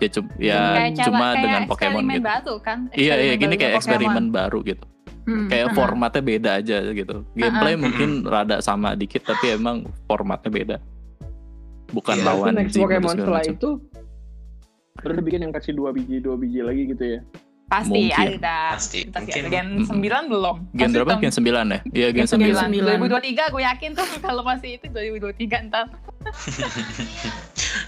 [0.00, 2.24] Ya, cum- ya Kayak cuma kayak dengan Pokemon gitu.
[2.26, 2.78] baru kan?
[2.90, 3.82] Iya iya gini kayak Pokemon.
[3.86, 4.82] eksperimen baru gitu.
[5.22, 5.46] Hmm.
[5.46, 5.76] Kayak Uh-uh.
[5.76, 7.16] formatnya beda aja gitu.
[7.32, 7.82] Gameplay Uh-uh.
[7.82, 10.76] mungkin rada sama dikit tapi emang formatnya beda.
[11.88, 13.54] Bukan Berarti lawan next Ziggs Pokemon segala setelah macam.
[13.54, 13.70] itu
[14.94, 17.20] baru dibikin yang kasih dua biji dua biji lagi gitu ya.
[17.64, 18.28] Pasti Mungkin.
[18.36, 18.58] ada.
[18.76, 19.00] Pasti.
[19.06, 19.48] Pasti Mungkin.
[19.48, 19.68] Gen.
[19.88, 20.56] 9 belum.
[20.70, 21.10] Gen Pasti berapa?
[21.10, 21.80] tahun- Gen 9 ya?
[21.90, 22.68] Iya gen Gen 9.
[22.68, 22.68] 9.
[22.68, 23.08] 9.
[23.08, 25.86] 2023 gue yakin tuh kalau masih itu 2023 entar.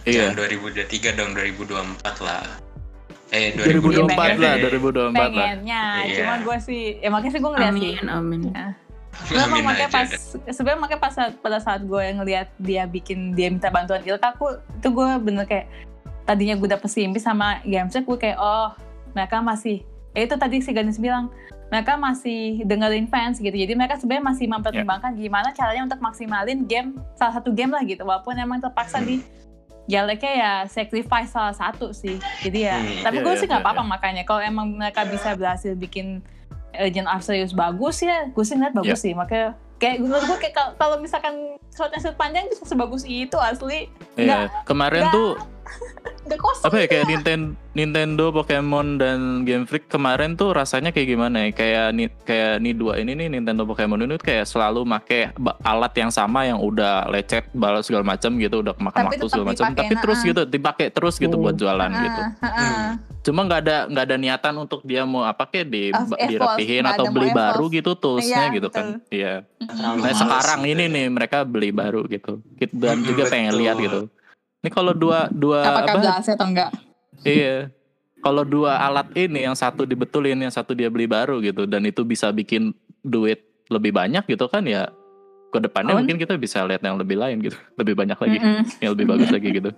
[0.04, 0.32] Iya.
[0.32, 1.72] Jangan 2023 dong 2024
[2.20, 2.44] lah.
[3.34, 4.58] Eh 2024 lah, Pengen.
[4.70, 5.10] 2024 lah.
[5.10, 5.84] Pengennya.
[6.06, 6.16] Iya.
[6.22, 7.94] Cuma gue sih, ya makanya sih gue ngeliat sih.
[7.98, 8.42] Amin amin.
[9.30, 10.10] Memang Amin makanya pas
[10.50, 14.58] sebenarnya makanya pas saat, pada saat gue ngeliat dia bikin dia minta bantuan Ilka aku
[14.58, 15.70] itu gue bener kayak
[16.26, 18.74] tadinya gue udah pesimis sama Gamesek gue kayak oh
[19.14, 19.86] mereka masih
[20.18, 21.30] ya itu tadi si Ganis bilang
[21.70, 26.98] mereka masih dengerin fans gitu jadi mereka sebenarnya masih mempertimbangkan gimana caranya untuk maksimalin game
[27.18, 29.22] salah satu game lah gitu walaupun emang terpaksa di
[29.84, 32.16] jeleknya ya sacrifice salah satu sih.
[32.40, 34.22] Jadi ya Hmm, tapi iya, gue iya, sih nggak iya, apa-apa makanya.
[34.22, 36.24] Kalau emang mereka bisa berhasil bikin
[36.72, 39.12] Legend Arceus bagus ya gue sih ngeliat bagus sih.
[39.12, 41.34] Makanya kayak menurut gue kayak kal- kalau misalkan
[41.68, 43.92] shot and shoot panjang bisa sebagus itu asli.
[44.16, 44.48] Iya.
[44.64, 45.30] Kemarin nggak- tuh
[46.34, 51.36] kosong apa ya kayak Nintendo, Nintendo, Pokemon dan Game Freak kemarin tuh rasanya kayak gimana
[51.44, 51.48] ya?
[51.52, 55.30] Kayak ni, kayak nih dua ini nih Nintendo Pokemon ini tuh kayak selalu make
[55.62, 59.46] alat yang sama yang udah lecet, balas segala macam gitu, udah kemakan Tapi waktu segala
[59.52, 60.28] macam, tapi terus nah.
[60.32, 62.20] gitu dipakai terus gitu buat jualan Ah, gitu.
[62.40, 62.90] ah.
[63.24, 65.88] Cuma nggak ada nggak ada niatan untuk dia mau apa kayak di
[66.28, 69.00] dirapihin atau beli baru gitu toolsnya Iya, gitu kan.
[69.08, 69.48] Iya.
[69.60, 70.72] Terlalu Nah males sekarang gitu.
[70.76, 72.44] ini nih mereka beli baru gitu.
[72.56, 73.60] Gitu, Dan Mm-mm, juga pengen betul.
[73.64, 74.00] lihat gitu.
[74.64, 76.00] Ini kalau dua dua apakah apa?
[76.00, 76.72] berhasil atau enggak
[77.20, 77.68] Iya.
[78.18, 82.00] Kalau dua alat ini yang satu dibetulin, yang satu dia beli baru gitu dan itu
[82.02, 84.88] bisa bikin duit lebih banyak gitu kan ya
[85.48, 86.00] ke depannya Oh.
[86.00, 88.60] mungkin kita bisa lihat yang lebih lain gitu lebih banyak lagi Mm-mm.
[88.80, 89.70] yang lebih bagus lagi gitu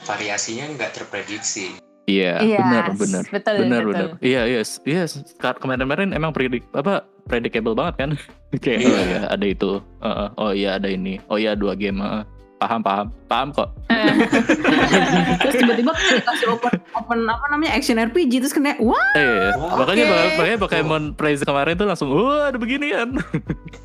[0.00, 1.74] variasinya nggak terprediksi
[2.04, 3.92] iya Iya, benar benar betul, benar betul.
[4.08, 5.02] benar iya iya iya
[5.36, 8.10] Ka- kemarin-kemarin emang predik apa predictable banget kan
[8.64, 8.88] kayak Iya.
[8.88, 9.70] oh iya ada itu
[10.00, 10.28] Heeh.
[10.34, 12.22] oh iya ada ini oh iya dua game heeh.
[12.58, 13.68] Paham paham paham kok
[15.40, 19.54] terus tiba-tiba dikasih open open apa namanya action RPG terus kena wah Eh, iya.
[19.54, 20.10] Wah, makanya oke.
[20.10, 23.14] bak- makanya Pokemon Praise kemarin tuh langsung wah ada beginian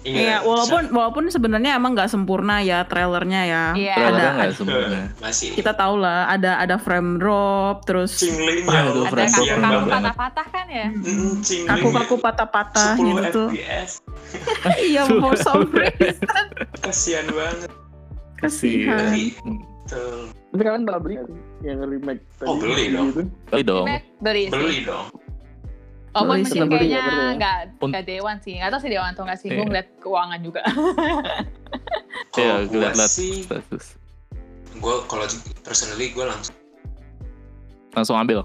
[0.04, 3.64] Iya, walaupun walaupun sebenarnya emang nggak sempurna ya trailernya ya.
[3.72, 3.96] Iya.
[3.96, 8.84] Trailernya Ada, nggak sempurna masih kita tahu lah ada ada frame drop terus Cingling ya
[8.84, 9.00] Ada
[9.56, 9.88] banget.
[9.88, 10.88] patah-patah kan ya?
[11.64, 13.44] Kaku-kaku patah-patah 10 gitu
[14.82, 16.26] Iya, for some reason.
[16.82, 17.70] kasihan banget
[18.44, 19.00] Kasihan.
[19.40, 19.60] Hmm.
[19.84, 20.20] betul.
[20.54, 21.16] Tapi kalian bakal beli
[21.62, 22.46] yang remake tadi?
[22.46, 23.08] Oh, beli dong.
[23.10, 23.24] Gitu.
[23.48, 23.86] Beli dong
[24.20, 25.08] beli beli dong
[26.14, 27.32] Oh, Beli mungkin sih, beli kayaknya ya, beli ya.
[27.34, 28.54] nggak nggak dewan sih.
[28.54, 29.48] Nggak tahu sih dewan atau nggak sih.
[29.48, 29.66] Gue Iya.
[29.66, 30.62] ngeliat keuangan juga.
[32.34, 33.86] Iya, gue lihat-lihat sih status.
[34.74, 35.26] gue kalau
[35.62, 36.56] personally gue langsung
[37.92, 38.42] langsung ambil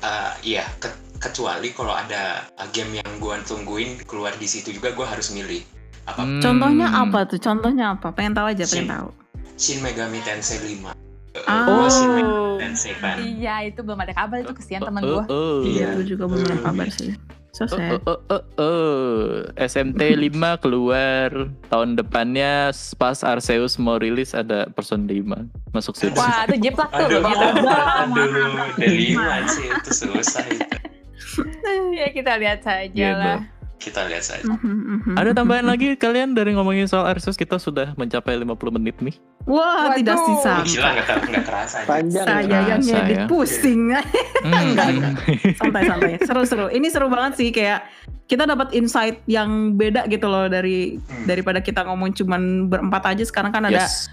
[0.00, 5.02] uh, iya ke- kecuali kalau ada game yang gue tungguin keluar di situ juga gue
[5.02, 5.62] harus milih
[6.10, 6.40] apa Hmm.
[6.40, 7.38] Contohnya apa tuh?
[7.38, 8.08] Contohnya apa?
[8.10, 8.90] Pengen tahu aja, pengen Shin.
[8.90, 9.08] tahu.
[9.54, 10.90] Shin Megami Tensei 5
[11.42, 11.62] Ah.
[11.62, 15.24] Gue Shin Megami Tensei kan Iya, itu belum ada kabar itu kesian teman Oh, gue.
[15.24, 15.58] oh, oh.
[15.62, 15.94] Iya.
[15.94, 17.14] Gue juga belum ada kabar sih.
[17.50, 17.98] So Oh, sad.
[18.00, 19.18] oh, oh, oh, oh.
[19.56, 20.30] SMT 5
[20.62, 21.28] keluar
[21.66, 26.14] tahun depannya pas Arceus mau rilis ada person 5 masuk situ.
[26.14, 27.04] Wah, itu jiplak tuh.
[27.04, 27.46] aduh gitu.
[27.66, 28.30] aduh
[28.76, 30.70] delima sih itu susah itu
[31.92, 33.06] ya kita lihat saja Gitu.
[33.12, 33.42] lah.
[33.80, 34.60] Kita lihat saja Mhm,
[35.02, 35.14] mhm.
[35.16, 39.16] Ada tambahan lagi kalian dari ngomongin soal Arceus kita sudah mencapai 50 menit nih.
[39.42, 39.96] Wah, Waduh.
[39.96, 40.52] tidak sisa.
[40.62, 41.88] gila nggak ter- nggak kerasa aja.
[41.88, 42.24] Panjang.
[42.24, 42.60] Saya ya.
[42.68, 43.26] yang ngedit ya.
[43.26, 43.82] pusing.
[44.40, 44.72] Hmm.
[45.54, 46.16] Santai-santai.
[46.20, 46.66] Seru-seru.
[46.68, 47.84] Ini seru banget sih kayak
[48.24, 51.24] kita dapat insight yang beda gitu loh dari Hmm.
[51.24, 54.06] daripada kita ngomong cuman berempat aja sekarang kan ada Yes.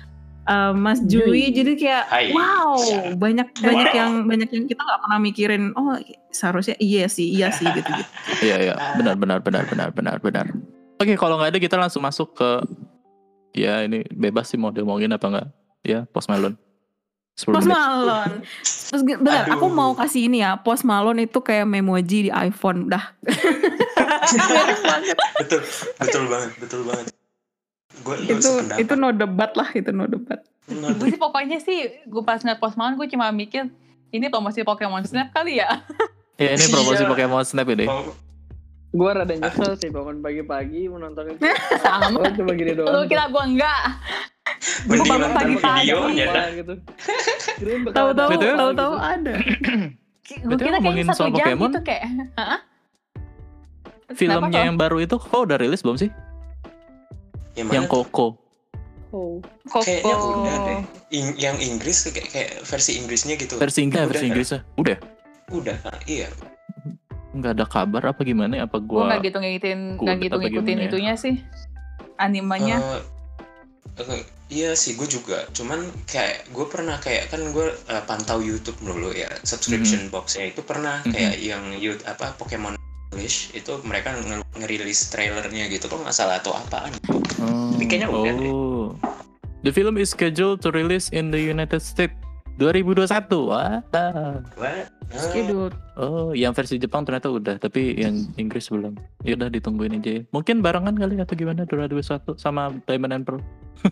[0.47, 2.25] Uh, Mas Jui jadi kayak Hai.
[2.31, 2.99] wow Iya.
[3.15, 5.95] banyak banyak yang banyak yang kita nggak pernah mikirin oh
[6.29, 10.45] seharusnya iya sih iya sih gitu gitu Iya iya benar benar benar benar benar benar.
[10.97, 12.49] Oke kalau nggak ada kita langsung masuk ke
[13.53, 15.47] ya ini bebas sih mau diomongin apa nggak
[15.83, 16.55] ya Post Malone.
[17.37, 17.77] 10 Post menit.
[17.77, 18.33] Malone
[18.65, 19.53] terus Aduh.
[19.53, 23.13] aku mau kasih ini ya Post Malone itu kayak memoji di iPhone dah
[25.37, 25.61] betul
[26.01, 27.05] betul banget betul banget
[28.01, 32.43] gue itu itu no debat lah itu no debat Gue sih pokoknya sih, gue pas
[32.43, 33.71] ngeliat Post Malone gue cuma mikir,
[34.11, 35.79] ini promosi Pokemon Snap kali ya?
[36.35, 37.09] Ya ini promosi Iya.
[37.09, 37.87] Pokemon Snap ini.
[38.91, 41.39] Gue rada nyesel sih bangun pagi-pagi menonton itu.
[41.87, 42.19] Sama.
[42.19, 42.91] Oh, cuma gini doang.
[42.91, 43.81] Lu kira gue enggak?
[44.91, 45.87] Gue bangun pagi-pagi.
[45.95, 46.73] Wah, gitu.
[47.87, 49.07] Tahu-tahu tahu-tahu gitu.
[49.07, 49.33] ada
[50.27, 51.69] Gue Betul, kira ngomongin kayaknya satu jam Pokemon.
[51.71, 52.03] gitu kayak.
[52.35, 52.59] Hah?
[54.19, 56.11] Filmnya yang baru itu kok udah rilis belum sih?
[57.57, 57.85] Yang, Yang?
[57.87, 58.27] Coco.
[59.07, 59.39] Oh.
[59.65, 59.81] kok?
[59.81, 60.29] kayaknya Koko.
[60.37, 60.79] udah deh
[61.09, 64.29] Ing- yang Inggris kayak, kayak versi Inggrisnya gitu Versi Inggris, Udah versi kan?
[64.29, 64.59] Inggrisnya.
[64.75, 64.97] Udah.
[65.49, 66.27] udah kan iya
[67.29, 68.59] Nggak ada kabar apa gimana?
[68.59, 69.07] Apa Gue gua?
[69.07, 70.85] nggak gitu ngikutin, kudet nggak gitu apa ngikutin ya?
[70.85, 71.35] itunya sih.
[72.17, 72.77] Animenya.
[73.95, 78.39] Eh, eh, iya sih gue juga cuman kayak gue pernah kayak kan gue eh, pantau
[78.39, 81.11] YouTube dulu ya subscription boxnya itu pernah Mhm.
[81.11, 82.76] kayak yang YouTube apa Pokemon
[83.17, 87.73] English itu mereka nge- ngerilis trailernya gitu kok nggak salah atau apaan gitu Oh.
[87.73, 88.49] Tapi kayaknya udah deh.
[88.49, 88.85] oh.
[89.61, 92.13] The film is scheduled to release in the United States
[92.57, 93.05] 2021.
[93.43, 93.81] Wah.
[94.53, 94.89] What?
[95.07, 98.93] Ah, schedule Oh, yang versi Jepang ternyata udah, tapi yang Inggris belum.
[99.21, 100.11] Ya udah ditungguin aja.
[100.11, 100.21] ya.
[100.29, 103.41] Mungkin barengan kali atau gimana 2021 sama Diamond and Pearl.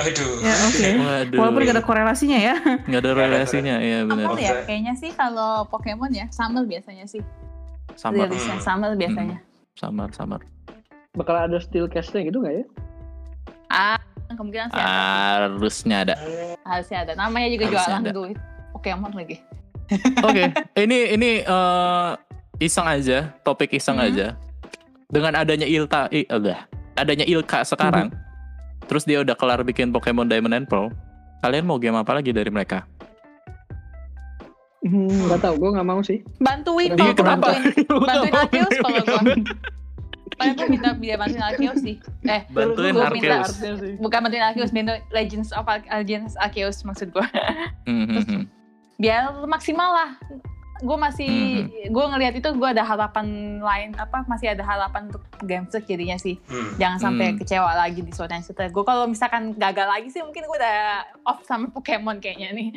[0.00, 1.36] aduh ya oke Waduh.
[1.36, 4.24] walaupun gak ada korelasinya ya Nggak ada Nggak ada relasinya, ya benar.
[4.26, 4.52] Summer ya?
[4.64, 7.20] Kayaknya sih kalau Pokemon ya, Summer biasanya sih.
[7.94, 8.64] Sama, Rilisnya Hmm.
[8.64, 9.38] Summer biasanya.
[9.72, 10.36] sama, sama.
[11.12, 12.64] Bakal ada steel castnya gitu nggak ya?
[13.66, 14.90] Ah, kemungkinan sih ada.
[15.48, 16.14] Harusnya ada.
[16.62, 17.12] Harusnya ada.
[17.14, 18.12] Namanya juga Harusnya jualan ada.
[18.12, 18.38] duit.
[18.70, 19.36] Pokemon lagi.
[20.22, 20.44] Oke,
[20.76, 22.10] ini ini eh,
[22.58, 24.06] iseng aja, topik iseng Hmm.
[24.06, 24.26] aja.
[25.06, 26.62] Dengan adanya Ilta, i, udah,
[26.94, 28.14] adanya Ilka sekarang,
[28.84, 30.94] terus dia udah kelar bikin Pokemon Diamond and Pearl.
[31.40, 32.86] Kalian mau game apa lagi dari mereka?
[34.80, 36.24] Hmm, nggak tahu, gue nggak mau sih.
[36.40, 37.46] Bantuin Iya, kalau kenapa?
[37.52, 37.84] bantuin.
[38.08, 38.80] Bantuin Arceus mau.
[38.80, 39.20] kalau gua.
[40.32, 41.96] Paling gue minta dia bantuin Arceus sih.
[42.24, 43.80] Eh, Bantuin gua minta- Arceus.
[44.00, 47.26] Bukan bantuin Arceus, bantuin Legends of Legends Arceus maksud gue.
[47.84, 48.42] Hmm, hmm, hmm.
[48.96, 50.10] Biar maksimal lah.
[50.80, 51.32] Gue masih,
[51.92, 53.28] gue ngelihat itu gue ada harapan
[53.60, 56.40] lain apa masih ada harapan untuk game jadinya sih.
[56.78, 58.72] Jangan sampai kecewa lagi di Sword and Shield.
[58.72, 62.68] Gue kalau misalkan gagal lagi sih mungkin gue udah off sama Pokemon kayaknya nih.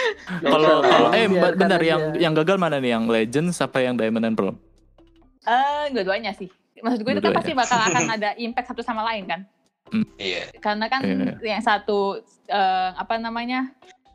[0.44, 1.88] Kalau Nggak kalau usah, eh biarkan benar aja.
[1.88, 2.90] yang yang gagal mana nih?
[2.90, 4.54] Yang Legends apa yang Diamond and Pearl?
[5.42, 6.48] Eh, dua-duanya sih.
[6.76, 9.40] maksud gue itu kan pasti bakal akan ada impact satu sama lain kan.
[10.16, 10.48] Iya.
[10.58, 11.36] Karena kan Iya.
[11.50, 13.68] yang satu eh, apa namanya?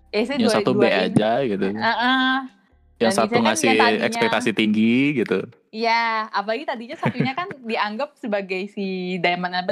[0.09, 0.97] Eh, Yang dua- satu B dua ini.
[1.05, 1.65] aja gitu.
[1.67, 2.35] Eh, eh.
[2.95, 5.39] Yang dan satu kan ngasih tadinya- ekspektasi tinggi gitu.
[5.69, 8.85] Iya, apalagi tadinya satunya kan dianggap sebagai si
[9.19, 9.67] Diamond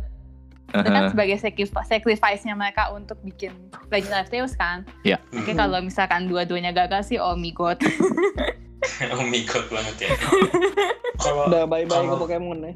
[0.74, 3.54] Abbott itu kan sebagai sacrifice- sacrifice-nya mereka untuk bikin
[3.88, 4.82] Legend Arceus kan.
[5.02, 5.22] Iya.
[5.32, 7.78] Oke kalau misalkan dua-duanya gagal sih oh my god.
[9.14, 10.10] oh my god banget ya.
[11.24, 12.74] Kalau Udah bye-bye ke Kalau- Pokemon ya.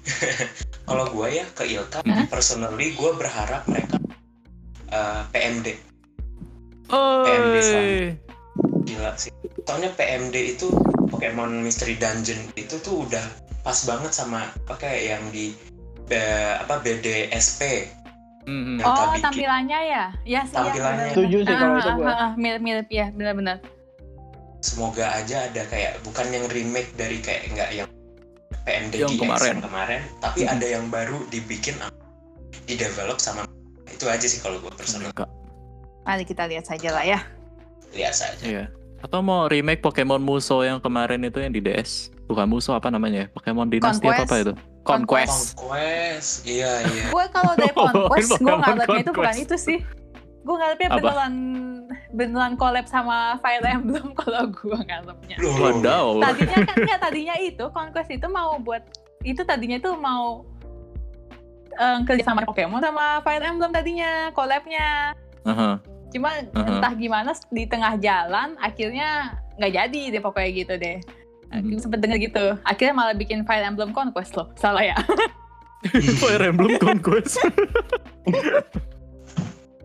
[0.88, 2.24] kalau gue ya ke Ilka, Hah?
[2.26, 4.00] personally gue berharap mereka
[4.88, 5.76] eh, PMD
[6.90, 7.62] PMD Oi.
[7.62, 7.90] sama.
[8.82, 9.30] gila sih.
[9.62, 10.66] Soalnya PMD itu
[11.06, 13.22] Pokemon Mystery Dungeon itu tuh udah
[13.60, 15.52] pas banget sama apa kayak yang di
[16.10, 16.18] B-
[16.58, 17.86] apa BDSP
[18.40, 18.82] Mhm.
[18.82, 20.04] Yang Oh tampilannya ya?
[20.26, 20.56] Ya sih.
[20.56, 21.06] Tampilannya.
[21.06, 22.06] Ya, Setuju sih kalau Ah, itu gua.
[22.08, 23.62] ah, ah, Mirip-mirip ya benar-benar.
[24.60, 27.88] semoga aja ada kayak bukan yang remake dari kayak enggak yang
[28.60, 29.52] PMD Yang kemarin.
[29.56, 30.52] yang kemarin tapi Mhm.
[30.52, 31.80] ada yang baru dibikin
[32.66, 33.48] di develop sama
[33.86, 35.08] itu aja sih kalau gue personal.
[36.02, 37.20] Mari kita lihat saja lah ya.
[37.90, 38.64] lihat saja Iya.
[39.00, 42.12] Atau mau remake Pokemon Muso yang kemarin itu yang di DS?
[42.28, 43.26] Bukan Muso apa namanya ya?
[43.32, 44.52] Pokemon Dynasty apa apa itu?
[44.84, 45.56] Conquest.
[45.56, 49.78] Conquest iya iya Gue kalau dari Conquest, gue Pokemon ngarepnya itu bukan itu sih.
[50.40, 50.96] Gue ngarepnya Apa?
[50.96, 51.34] beneran
[52.16, 55.36] beneran collab sama Fire Emblem kalau gue ngarepnya.
[55.40, 55.72] Loh, loh, loh.
[55.76, 56.06] Wadaw.
[56.24, 58.82] Tadinya kan nggak tadinya itu Conquest itu mau buat
[59.20, 60.48] itu tadinya itu mau
[61.76, 65.12] eh, kerja sama Pokemon sama Fire Emblem tadinya collabnya.
[65.44, 65.76] Aha.
[66.10, 66.66] Cuma Aha.
[66.66, 70.98] entah gimana di tengah jalan akhirnya nggak jadi deh pokoknya gitu deh.
[71.52, 71.78] Mhm.
[71.78, 72.44] Sempet denger gitu.
[72.62, 74.48] Akhirnya malah bikin Fire Emblem Conquest loh.
[74.54, 74.96] Salah ya?
[76.20, 77.40] Fire Emblem Conquest.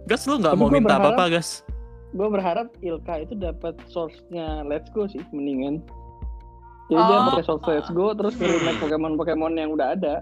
[0.05, 1.65] gas lu nggak Tapi mau minta berharap- apa-apa gas?
[2.11, 5.81] Gue berharap Ilka itu dapat source-nya Let's Go sih mendingan.
[6.85, 7.27] Jadi dia Oh.
[7.27, 10.21] pakai source Let's Go terus ke remake Pokemon-Pokemon yang udah ada.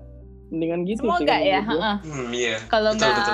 [0.54, 1.02] Mendingan gitu sih.
[1.02, 1.62] Semoga kalau ya.
[1.98, 3.34] hmm, iya Kalau nggak kalau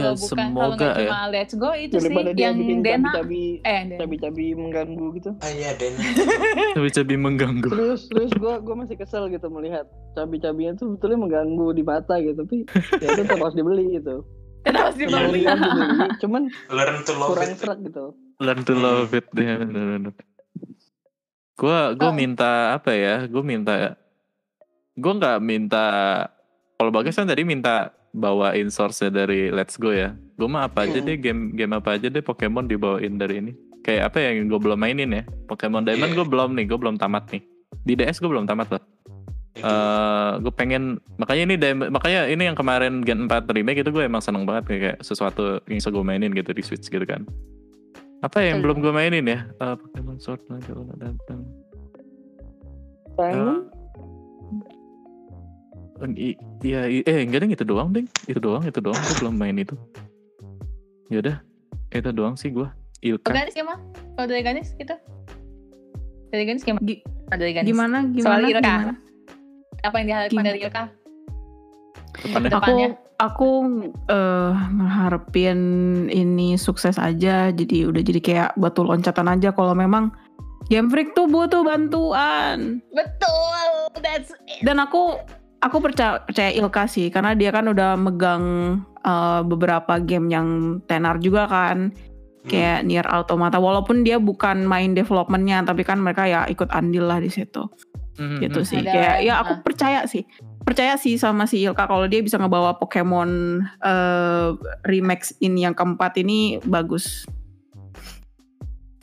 [0.00, 1.04] Iya, bukan kalau semoga nggak ya.
[1.04, 3.98] cuma Let's Go itu sih Daripada dia yang bikin Dena cabi-cabi eh Dena.
[4.00, 5.30] cabi-cabi mengganggu gitu.
[5.36, 5.92] ah iya Den
[6.74, 7.68] Cabi-cabi mengganggu.
[7.68, 12.40] Terus terus gue gue masih kesel gitu melihat cabi-cabinya tuh betulnya mengganggu di mata gitu
[12.40, 12.56] tapi
[13.02, 14.24] ya itu tetap harus dibeli gitu.
[14.62, 15.28] Kenapa sih Mau Bang?
[15.30, 15.86] dia dibeli,
[16.18, 18.16] cuman learn to love kurang it serak gitu.
[18.40, 19.28] Learn to love it.
[19.30, 20.16] Ya, bener-bener.
[21.54, 22.12] Gua gua Oh.
[22.12, 23.28] minta apa ya?
[23.28, 23.94] Gua minta
[24.94, 25.84] gua nggak minta
[26.74, 30.14] kalau bagus kan tadi minta bawain source dari Let's Go ya.
[30.34, 31.06] Gue mah apa aja Hmm.
[31.06, 33.52] deh game game apa aja deh Pokemon dibawain dari ini.
[33.80, 35.22] Kayak apa yang gue belum mainin ya?
[35.44, 36.18] Pokemon Diamond Iya.
[36.18, 37.42] gue belum nih, gue belum tamat nih.
[37.84, 38.82] Di DS gue belum tamat loh.
[39.54, 39.62] Itu.
[39.62, 40.82] Eh, gue pengen
[41.14, 44.64] makanya ini Diamond- makanya ini yang kemarin Gen 4 remake itu gue emang seneng banget
[44.66, 47.22] kayak, kayak sesuatu yang bisa gue mainin gitu di Switch gitu kan.
[48.18, 48.64] Apa yang Betul.
[48.72, 49.46] belum gue mainin ya?
[49.46, 51.40] Eh, Pokemon Sword and Shield datang.
[53.14, 53.83] I-
[56.60, 58.02] Iya, eh enggak deh itu doang deh.
[58.26, 58.98] Itu doang, itu doang.
[58.98, 59.78] Gue belum main itu.
[61.08, 61.38] Yaudah,
[61.90, 62.66] itu doang sih gue.
[63.00, 63.30] Ilka.
[63.30, 63.78] Ganis gimana?
[64.16, 64.94] Kalau dari Ganis gitu?
[66.28, 66.82] Dari Ganis gimana?
[66.82, 67.68] Gi- Ah, dari Ganis.
[67.68, 68.60] Gimana Soal gimana Ilka.
[68.66, 68.94] gimana?
[69.80, 70.48] Apa yang diharapkan Gimana?
[70.48, 70.84] dari Ilka?
[72.24, 72.56] Depannya.
[72.56, 72.74] Aku
[73.16, 73.50] aku
[74.08, 75.58] eh mengharapin
[76.08, 80.10] ini sukses aja jadi udah jadi kayak batu loncatan aja kalau memang
[80.64, 82.80] Game Freak tuh butuh bantuan.
[82.90, 83.68] Betul.
[84.00, 84.64] That's it.
[84.64, 85.20] Dan aku
[85.58, 88.44] aku percaya percaya Ilka sih karena dia kan udah megang
[88.98, 90.48] eh, beberapa game yang
[90.82, 91.92] tenar juga kan
[92.44, 92.52] Hmm.
[92.52, 97.16] kayak Nier Automata walaupun dia bukan main developmentnya tapi kan mereka ya ikut andil lah
[97.16, 97.64] di situ
[98.14, 98.68] Mhm, gitu mhm.
[98.68, 100.28] sih Ada- kayak ya aku percaya sih
[100.60, 103.30] percaya sih sama si Ilka kalau dia bisa ngebawa Pokemon
[103.80, 104.48] eh,
[104.84, 107.24] remix ini yang keempat ini bagus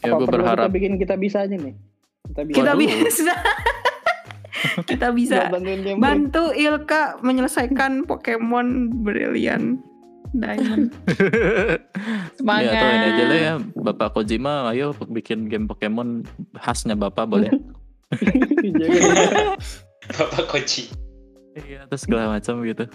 [0.02, 0.66] Ya gue apa perlu berharap.
[0.66, 1.78] kita bikin kita bisa aja nih.
[2.24, 2.58] Kita bisa.
[2.58, 3.34] kita bisa
[4.90, 5.50] kita bisa
[5.98, 9.82] bantu Ilka menyelesaikan Pokemon Brilliant
[10.32, 10.96] Diamond
[12.40, 12.72] Semangat.
[12.72, 16.24] Ya atau ini aja lah ya Bapak Kojima ayo bikin game Pokemon
[16.56, 17.52] khasnya Bapak boleh.
[20.18, 20.92] Bapak Koci
[21.52, 22.88] Iya terus segala macam gitu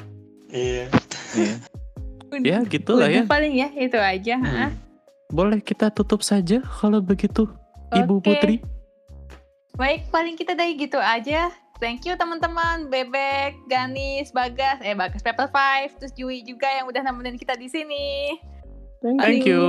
[0.49, 0.89] iya
[1.37, 1.55] Iya.
[2.43, 4.37] Ya gitulah ya paling ya itu aja.
[4.41, 4.57] Hmm.
[4.69, 4.71] ah.
[5.31, 7.49] Boleh kita tutup saja kalau begitu
[7.93, 8.25] Ibu Oke.
[8.33, 8.55] Putri
[9.77, 11.53] Baik, paling kita dari gitu aja.
[11.77, 17.05] Thank you teman-teman, Bebek, Ganis, Bagas, eh Bagas Pepper Five, terus Jui juga yang udah
[17.05, 18.41] nemenin kita di sini.
[19.05, 19.61] Thank Thank you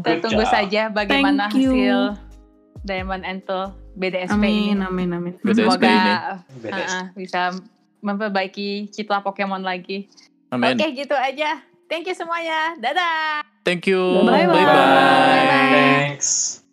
[0.00, 0.50] Kita Good tunggu job.
[0.50, 1.76] saja bagaimana Thank you.
[1.76, 1.98] hasil
[2.80, 4.80] Diamond Antle BDSP amin ini.
[4.80, 6.12] amin amin BDSP Semoga ini.
[6.64, 7.40] uh-uh, bisa
[8.00, 10.08] memperbaiki citra Pokemon lagi.
[10.48, 11.60] Amin Oke, gitu aja.
[11.84, 12.72] Thank you semuanya.
[12.80, 13.44] Dadah.
[13.62, 14.48] Thank you Bye-bye.
[14.48, 16.16] Bye-bye.
[16.16, 16.64] thanks